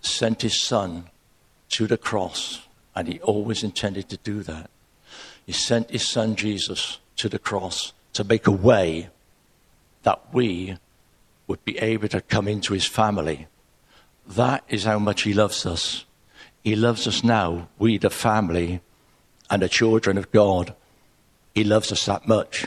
sent 0.00 0.42
his 0.42 0.60
Son 0.60 1.04
to 1.70 1.86
the 1.86 1.98
cross, 1.98 2.66
and 2.94 3.08
he 3.08 3.20
always 3.20 3.62
intended 3.62 4.08
to 4.08 4.16
do 4.18 4.42
that. 4.42 4.70
He 5.44 5.52
sent 5.52 5.90
his 5.90 6.06
Son 6.06 6.36
Jesus 6.36 6.98
to 7.16 7.28
the 7.28 7.38
cross 7.38 7.92
to 8.14 8.24
make 8.24 8.46
a 8.46 8.52
way 8.52 9.10
that 10.02 10.32
we 10.32 10.78
would 11.46 11.64
be 11.64 11.78
able 11.78 12.08
to 12.08 12.20
come 12.20 12.48
into 12.48 12.72
his 12.72 12.86
family. 12.86 13.46
That 14.26 14.64
is 14.68 14.84
how 14.84 14.98
much 14.98 15.22
he 15.22 15.34
loves 15.34 15.66
us. 15.66 16.04
He 16.64 16.76
loves 16.76 17.06
us 17.06 17.24
now, 17.24 17.68
we, 17.78 17.98
the 17.98 18.10
family, 18.10 18.80
and 19.50 19.62
the 19.62 19.68
children 19.68 20.18
of 20.18 20.30
God. 20.32 20.74
He 21.54 21.64
loves 21.64 21.90
us 21.92 22.06
that 22.06 22.28
much 22.28 22.66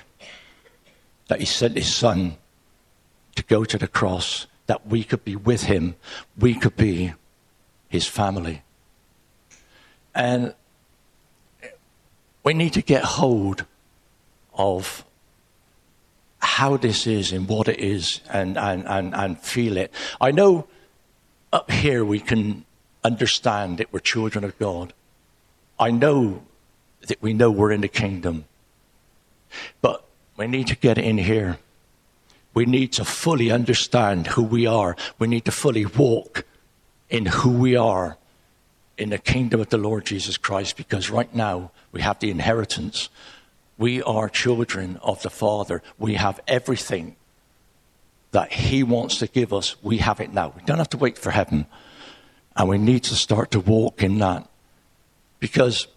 that 1.28 1.40
he 1.40 1.46
sent 1.46 1.78
his 1.78 1.94
son 1.94 2.36
to 3.36 3.44
go 3.44 3.64
to 3.64 3.78
the 3.78 3.88
cross, 3.88 4.48
that 4.68 4.86
we 4.88 5.04
could 5.04 5.24
be 5.24 5.36
with 5.36 5.64
him, 5.64 5.96
we 6.38 6.54
could 6.54 6.76
be 6.76 7.14
his 7.88 8.06
family. 8.06 8.64
And 10.14 10.54
we 12.44 12.54
need 12.54 12.74
to 12.74 12.82
get 12.82 13.04
hold 13.04 13.66
of 14.54 15.06
how 16.40 16.76
this 16.76 17.08
is 17.08 17.32
and 17.32 17.48
what 17.48 17.68
it 17.68 17.80
is 17.80 18.20
and, 18.30 18.58
and, 18.58 18.86
and, 18.88 19.16
and 19.16 19.40
feel 19.40 19.78
it. 19.78 19.94
I 20.20 20.32
know 20.32 20.68
up 21.54 21.72
here 21.72 22.04
we 22.04 22.20
can 22.20 22.66
understand 23.04 23.78
that 23.78 23.92
we're 23.92 24.00
children 24.00 24.44
of 24.44 24.58
God. 24.60 24.94
I 25.80 25.92
know 25.92 26.44
that 27.08 27.22
we 27.22 27.34
know 27.34 27.50
we're 27.50 27.72
in 27.72 27.82
the 27.82 27.88
kingdom. 27.88 28.46
But 29.82 30.04
we 30.38 30.48
need 30.48 30.68
to 30.68 30.76
get 30.76 30.98
in 30.98 31.18
here. 31.18 31.58
We 32.54 32.66
need 32.66 32.92
to 32.94 33.06
fully 33.06 33.52
understand 33.52 34.28
who 34.28 34.44
we 34.44 34.66
are. 34.66 34.96
We 35.18 35.28
need 35.28 35.46
to 35.46 35.52
fully 35.52 35.86
walk 35.86 36.46
in 37.10 37.26
who 37.26 37.52
we 37.52 37.76
are 37.76 38.18
in 38.98 39.10
the 39.10 39.18
kingdom 39.18 39.60
of 39.60 39.70
the 39.70 39.78
Lord 39.78 40.06
Jesus 40.06 40.38
Christ 40.38 40.78
because 40.78 41.10
right 41.10 41.34
now 41.34 41.72
we 41.92 42.02
have 42.02 42.20
the 42.20 42.30
inheritance. 42.30 43.10
We 43.78 44.02
are 44.04 44.30
children 44.30 45.00
of 45.02 45.22
the 45.24 45.30
Father. 45.30 45.82
We 45.98 46.16
have 46.16 46.40
everything 46.48 47.16
that 48.32 48.52
He 48.52 48.84
wants 48.84 49.18
to 49.20 49.28
give 49.28 49.54
us. 49.54 49.76
We 49.82 49.98
have 49.98 50.20
it 50.20 50.34
now. 50.34 50.54
We 50.56 50.62
don't 50.66 50.78
have 50.78 50.90
to 50.90 50.98
wait 50.98 51.18
for 51.18 51.32
heaven. 51.32 51.66
And 52.56 52.70
we 52.70 52.78
need 52.78 53.04
to 53.04 53.16
start 53.16 53.52
to 53.52 53.60
walk 53.60 54.04
in 54.04 54.18
that. 54.20 54.48
Because 55.40 55.88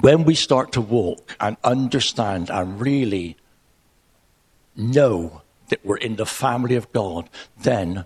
when 0.00 0.24
we 0.24 0.34
start 0.34 0.72
to 0.72 0.80
walk 0.80 1.36
and 1.40 1.56
understand 1.62 2.50
and 2.50 2.80
really 2.80 3.36
know 4.76 5.42
that 5.68 5.84
we're 5.84 5.96
in 5.96 6.16
the 6.16 6.26
family 6.26 6.76
of 6.76 6.92
God, 6.92 7.28
then 7.58 8.04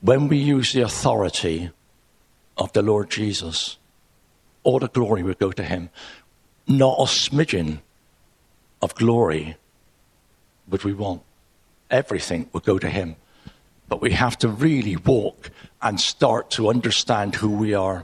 when 0.00 0.28
we 0.28 0.36
use 0.36 0.72
the 0.72 0.82
authority 0.82 1.70
of 2.56 2.72
the 2.72 2.82
Lord 2.82 3.10
Jesus, 3.10 3.78
all 4.62 4.78
the 4.78 4.88
glory 4.88 5.22
will 5.22 5.34
go 5.34 5.52
to 5.52 5.62
him. 5.62 5.90
Not 6.66 6.98
a 6.98 7.04
smidgen 7.04 7.80
of 8.80 8.94
glory 8.94 9.56
would 10.68 10.84
we 10.84 10.92
want. 10.92 11.22
Everything 11.90 12.48
would 12.52 12.64
go 12.64 12.78
to 12.78 12.88
him. 12.88 13.16
But 13.88 14.00
we 14.00 14.12
have 14.12 14.38
to 14.38 14.48
really 14.48 14.96
walk 14.96 15.50
and 15.84 16.00
start 16.00 16.50
to 16.50 16.70
understand 16.70 17.34
who 17.34 17.50
we 17.50 17.74
are 17.74 18.02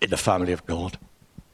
in 0.00 0.08
the 0.08 0.16
family 0.16 0.52
of 0.52 0.64
God. 0.64 0.98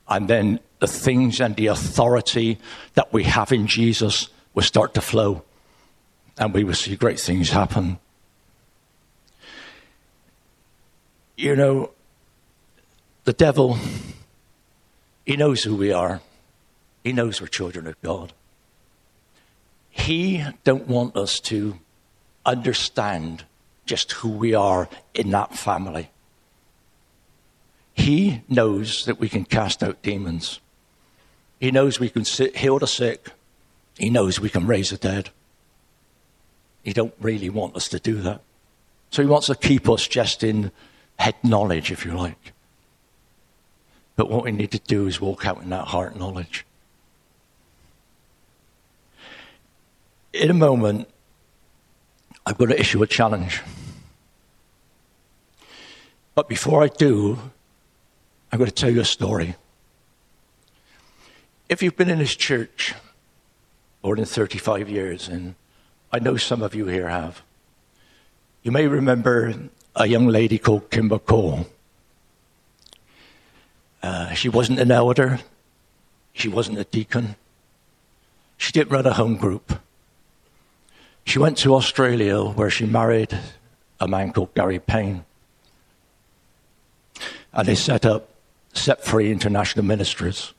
And 0.08 0.28
then 0.28 0.60
the 0.78 0.86
things 0.86 1.40
and 1.40 1.56
the 1.56 1.66
authority 1.66 2.58
that 2.94 3.12
we 3.12 3.24
have 3.24 3.50
in 3.52 3.66
Jesus 3.66 4.28
will 4.54 4.62
start 4.62 4.94
to 4.94 5.00
flow. 5.00 5.42
And 6.38 6.54
we 6.54 6.62
will 6.62 6.74
see 6.74 6.94
great 6.94 7.18
things 7.18 7.50
happen. 7.50 7.98
You 11.36 11.56
know, 11.56 11.90
the 13.24 13.32
devil, 13.32 13.76
he 15.26 15.36
knows 15.36 15.64
who 15.64 15.74
we 15.74 15.92
are. 15.92 16.20
He 17.02 17.12
knows 17.12 17.40
we're 17.40 17.48
children 17.48 17.88
of 17.88 18.00
God. 18.02 18.32
He 19.90 20.44
don't 20.62 20.86
want 20.86 21.16
us 21.16 21.40
to 21.40 21.80
understand 22.46 23.44
just 23.88 24.12
who 24.12 24.28
we 24.28 24.54
are 24.54 24.88
in 25.14 25.30
that 25.30 25.56
family. 25.56 26.10
He 27.94 28.42
knows 28.48 29.06
that 29.06 29.18
we 29.18 29.28
can 29.28 29.44
cast 29.44 29.82
out 29.82 30.02
demons. 30.02 30.60
He 31.58 31.72
knows 31.72 31.98
we 31.98 32.10
can 32.10 32.24
heal 32.24 32.78
the 32.78 32.86
sick. 32.86 33.30
He 33.96 34.10
knows 34.10 34.38
we 34.38 34.50
can 34.50 34.66
raise 34.68 34.90
the 34.90 34.96
dead. 34.96 35.30
He 36.84 36.92
don't 36.92 37.14
really 37.20 37.50
want 37.50 37.74
us 37.74 37.88
to 37.88 37.98
do 37.98 38.20
that. 38.22 38.42
So 39.10 39.22
he 39.22 39.28
wants 39.28 39.48
to 39.48 39.56
keep 39.56 39.88
us 39.88 40.06
just 40.06 40.44
in 40.44 40.70
head 41.18 41.34
knowledge, 41.42 41.90
if 41.90 42.04
you 42.04 42.12
like. 42.12 42.52
But 44.14 44.30
what 44.30 44.44
we 44.44 44.52
need 44.52 44.70
to 44.72 44.78
do 44.78 45.06
is 45.06 45.20
walk 45.20 45.46
out 45.46 45.62
in 45.62 45.70
that 45.70 45.88
heart 45.88 46.16
knowledge. 46.16 46.64
In 50.32 50.50
a 50.50 50.54
moment, 50.54 51.08
I'm 52.46 52.54
going 52.54 52.70
to 52.70 52.78
issue 52.78 53.02
a 53.02 53.06
challenge. 53.06 53.60
But 56.38 56.46
before 56.46 56.84
I 56.84 56.86
do, 56.86 57.36
I'm 58.52 58.60
going 58.60 58.70
to 58.70 58.72
tell 58.72 58.90
you 58.90 59.00
a 59.00 59.04
story. 59.04 59.56
If 61.68 61.82
you've 61.82 61.96
been 61.96 62.10
in 62.10 62.20
this 62.20 62.36
church 62.36 62.94
more 64.04 64.14
than 64.14 64.24
35 64.24 64.88
years, 64.88 65.26
and 65.26 65.56
I 66.12 66.20
know 66.20 66.36
some 66.36 66.62
of 66.62 66.76
you 66.76 66.86
here 66.86 67.08
have, 67.08 67.42
you 68.62 68.70
may 68.70 68.86
remember 68.86 69.52
a 69.96 70.06
young 70.06 70.28
lady 70.28 70.58
called 70.58 70.92
Kimber 70.92 71.18
Cole. 71.18 71.66
Uh, 74.00 74.32
she 74.34 74.48
wasn't 74.48 74.78
an 74.78 74.92
elder. 74.92 75.40
She 76.34 76.46
wasn't 76.46 76.78
a 76.78 76.84
deacon. 76.84 77.34
She 78.58 78.70
didn't 78.70 78.92
run 78.92 79.06
a 79.06 79.14
home 79.14 79.38
group. 79.38 79.80
She 81.24 81.40
went 81.40 81.58
to 81.58 81.74
Australia 81.74 82.44
where 82.44 82.70
she 82.70 82.86
married 82.86 83.36
a 83.98 84.06
man 84.06 84.32
called 84.32 84.54
Gary 84.54 84.78
Payne. 84.78 85.24
And 87.58 87.66
they 87.66 87.74
set 87.74 88.06
up 88.06 88.28
Set 88.72 89.04
Free 89.04 89.32
International 89.32 89.84
Ministries. 89.84 90.52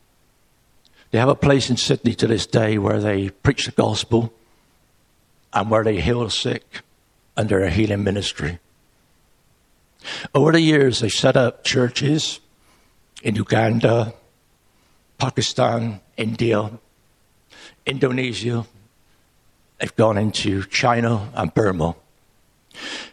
They 1.12 1.17
have 1.17 1.29
a 1.29 1.33
place 1.33 1.69
in 1.69 1.77
Sydney 1.77 2.13
to 2.15 2.27
this 2.27 2.45
day 2.45 2.77
where 2.77 2.99
they 2.99 3.29
preach 3.29 3.65
the 3.67 3.71
gospel 3.71 4.33
and 5.53 5.71
where 5.71 5.85
they 5.85 6.01
heal 6.01 6.25
the 6.25 6.29
sick 6.29 6.81
under 7.38 7.63
a 7.63 7.69
healing 7.69 8.03
ministry. 8.03 8.59
Over 10.35 10.51
the 10.51 10.59
years, 10.59 10.99
they 10.99 11.07
set 11.07 11.38
up 11.38 11.63
churches 11.63 12.41
in 13.23 13.35
Uganda, 13.35 14.13
Pakistan, 15.17 16.01
India, 16.17 16.69
Indonesia. 17.85 18.65
They've 19.79 19.95
gone 19.95 20.17
into 20.17 20.63
China 20.65 21.29
and 21.33 21.53
Burma. 21.53 21.95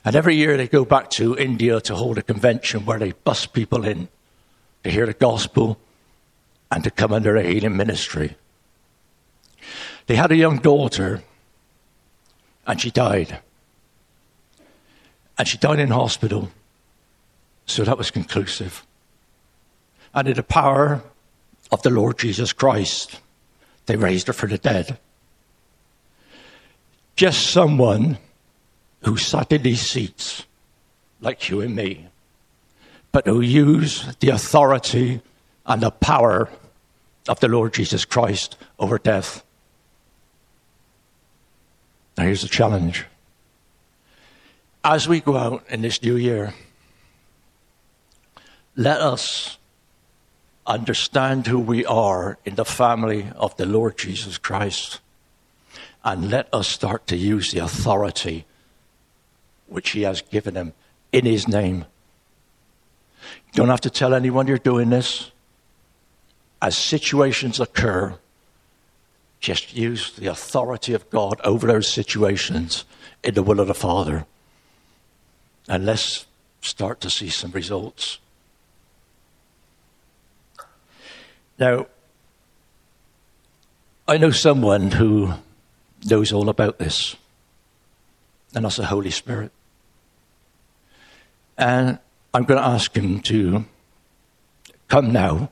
And 0.05 0.15
every 0.15 0.37
year 0.37 0.57
they 0.57 0.69
go 0.69 0.85
back 0.85 1.11
to 1.11 1.37
India 1.37 1.81
to 1.83 1.95
hold 1.95 2.19
a 2.19 2.23
convention 2.23 2.85
where 2.85 2.99
they 2.99 3.13
bus 3.13 3.47
people 3.47 3.85
in 3.85 4.09
to 4.85 4.91
hear 4.91 5.07
the 5.07 5.13
gospel 5.13 5.79
and 6.71 6.85
to 6.85 6.91
come 6.91 7.13
under 7.13 7.37
a 7.37 7.43
healing 7.43 7.77
ministry. 7.77 8.37
They 10.07 10.17
had 10.17 10.31
a 10.31 10.37
young 10.37 10.59
daughter 10.59 11.23
and 12.67 12.81
she 12.81 12.91
died. 12.91 13.41
And 15.39 15.47
she 15.47 15.59
died 15.59 15.81
in 15.81 15.91
hospital. 15.91 16.51
So 17.67 17.85
that 17.85 17.99
was 17.99 18.11
conclusive. 18.11 18.85
And 20.15 20.29
in 20.29 20.35
the 20.35 20.43
power 20.43 21.03
of 21.71 21.83
the 21.83 21.91
Lord 21.91 22.19
Jesus 22.19 22.53
Christ, 22.53 23.21
they 23.87 23.97
raised 23.97 24.29
her 24.29 24.33
from 24.33 24.51
the 24.51 24.59
dead. 24.59 24.99
Just 27.17 27.49
someone 27.49 28.19
who 29.07 29.17
sat 29.17 29.53
in 29.53 29.63
these 29.63 29.81
seats, 29.81 30.45
like 31.21 31.49
you 31.49 31.61
and 31.61 31.77
me, 31.77 32.09
but 33.13 33.25
who 33.25 33.41
use 33.41 34.17
the 34.19 34.31
authority 34.31 35.21
and 35.65 35.81
the 35.81 35.93
power 35.93 36.51
of 37.29 37.39
the 37.39 37.47
Lord 37.47 37.73
Jesus 37.73 38.05
Christ 38.05 38.57
over 38.81 38.99
death. 38.99 39.45
Now, 42.19 42.25
here's 42.25 42.43
the 42.43 42.49
challenge. 42.49 43.05
As 44.83 45.07
we 45.07 45.21
go 45.21 45.37
out 45.37 45.65
in 45.69 45.83
this 45.83 46.03
new 46.03 46.17
year, 46.17 46.53
let 48.75 49.01
us 49.01 49.57
understand 50.67 51.47
who 51.47 51.61
we 51.61 51.87
are 51.87 52.39
in 52.45 52.57
the 52.57 52.65
family 52.65 53.29
of 53.37 53.57
the 53.57 53.67
Lord 53.67 53.99
Jesus 53.99 54.37
Christ. 54.37 54.99
And 56.05 56.29
let 56.29 56.53
us 56.53 56.67
start 56.67 57.07
to 57.07 57.17
use 57.17 57.53
the 57.53 57.61
authority 57.61 58.47
which 59.67 59.91
He 59.91 60.03
has 60.03 60.23
given 60.23 60.55
Him 60.55 60.73
in 61.13 61.25
His 61.25 61.47
name. 61.49 61.85
You 63.47 63.53
don't 63.55 63.69
have 63.69 63.81
to 63.83 63.91
tell 63.91 64.15
anyone 64.15 64.47
you're 64.47 64.59
doing 64.59 64.91
this. 64.91 65.31
As 66.63 66.77
situations 66.77 67.61
occur, 67.61 68.19
just 69.41 69.75
use 69.75 70.13
the 70.17 70.27
authority 70.27 70.95
of 70.95 71.09
God 71.11 71.41
over 71.45 71.67
those 71.67 71.89
situations 71.89 72.85
in 73.23 73.35
the 73.35 73.43
will 73.43 73.61
of 73.61 73.69
the 73.69 73.75
Father. 73.75 74.27
And 75.69 75.85
let's 75.85 76.27
start 76.61 77.01
to 77.03 77.11
see 77.11 77.29
some 77.29 77.51
results. 77.51 78.19
Now, 81.59 81.87
I 84.09 84.19
know 84.19 84.31
someone 84.31 84.93
who 84.93 85.33
knows 86.05 86.33
all 86.33 86.49
about 86.49 86.79
this, 86.79 87.17
and 88.55 88.65
that's 88.65 88.77
the 88.77 88.87
Holy 88.87 89.11
Spirit. 89.11 89.53
And 91.59 91.99
I'm 92.35 92.45
going 92.45 92.61
to 92.61 92.67
ask 92.67 92.95
him 92.95 93.21
to 93.21 93.65
come 94.89 95.13
now 95.13 95.51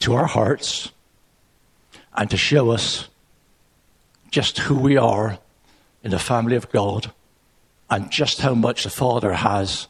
to 0.00 0.14
our 0.14 0.26
hearts 0.26 0.92
and 2.16 2.30
to 2.30 2.36
show 2.36 2.70
us 2.70 3.08
just 4.30 4.58
who 4.58 4.78
we 4.78 4.96
are 4.96 5.38
in 6.02 6.10
the 6.10 6.18
family 6.18 6.56
of 6.56 6.70
God 6.70 7.12
and 7.90 8.10
just 8.10 8.40
how 8.40 8.54
much 8.54 8.84
the 8.84 8.90
Father 8.90 9.32
has 9.32 9.88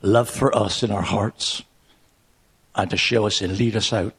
love 0.00 0.28
for 0.28 0.56
us 0.56 0.82
in 0.82 0.90
our 0.90 1.02
hearts 1.02 1.62
and 2.74 2.90
to 2.90 2.96
show 2.96 3.26
us 3.26 3.40
and 3.40 3.58
lead 3.58 3.76
us 3.76 3.92
out 3.92 4.14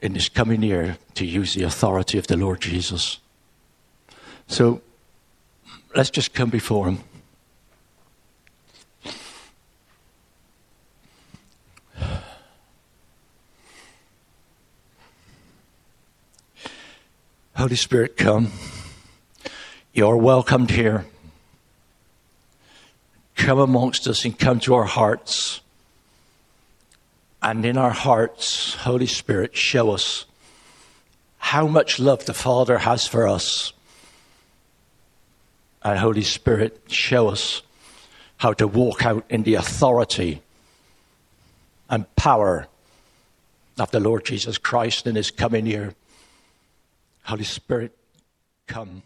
in 0.00 0.12
this 0.12 0.28
coming 0.28 0.62
year 0.62 0.98
to 1.14 1.26
use 1.26 1.54
the 1.54 1.64
authority 1.64 2.18
of 2.18 2.26
the 2.26 2.36
Lord 2.36 2.60
Jesus. 2.60 3.18
So 4.46 4.82
let's 5.94 6.10
just 6.10 6.34
come 6.34 6.50
before 6.50 6.86
Him. 6.86 6.98
Holy 17.56 17.76
Spirit, 17.76 18.16
come. 18.16 18.52
You're 19.92 20.16
welcomed 20.16 20.70
here. 20.70 21.06
Come 23.34 23.58
amongst 23.58 24.06
us 24.06 24.24
and 24.24 24.38
come 24.38 24.60
to 24.60 24.74
our 24.74 24.84
hearts 24.84 25.60
And 27.42 27.64
in 27.64 27.76
our 27.76 27.90
hearts, 27.92 28.74
Holy 28.74 29.06
Spirit, 29.06 29.56
show 29.56 29.92
us 29.92 30.24
how 31.38 31.68
much 31.68 32.00
love 32.00 32.26
the 32.26 32.34
Father 32.34 32.78
has 32.78 33.06
for 33.06 33.28
us. 33.28 33.72
And 35.82 35.96
Holy 35.96 36.22
Spirit, 36.22 36.82
show 36.88 37.28
us 37.28 37.62
how 38.38 38.52
to 38.54 38.66
walk 38.66 39.06
out 39.06 39.24
in 39.28 39.44
the 39.44 39.54
authority 39.54 40.42
and 41.88 42.12
power 42.16 42.66
of 43.78 43.92
the 43.92 44.00
Lord 44.00 44.24
Jesus 44.24 44.58
Christ 44.58 45.06
in 45.06 45.14
his 45.14 45.30
coming 45.30 45.66
year. 45.66 45.94
Holy 47.26 47.42
Spirit, 47.42 47.92
come. 48.68 49.02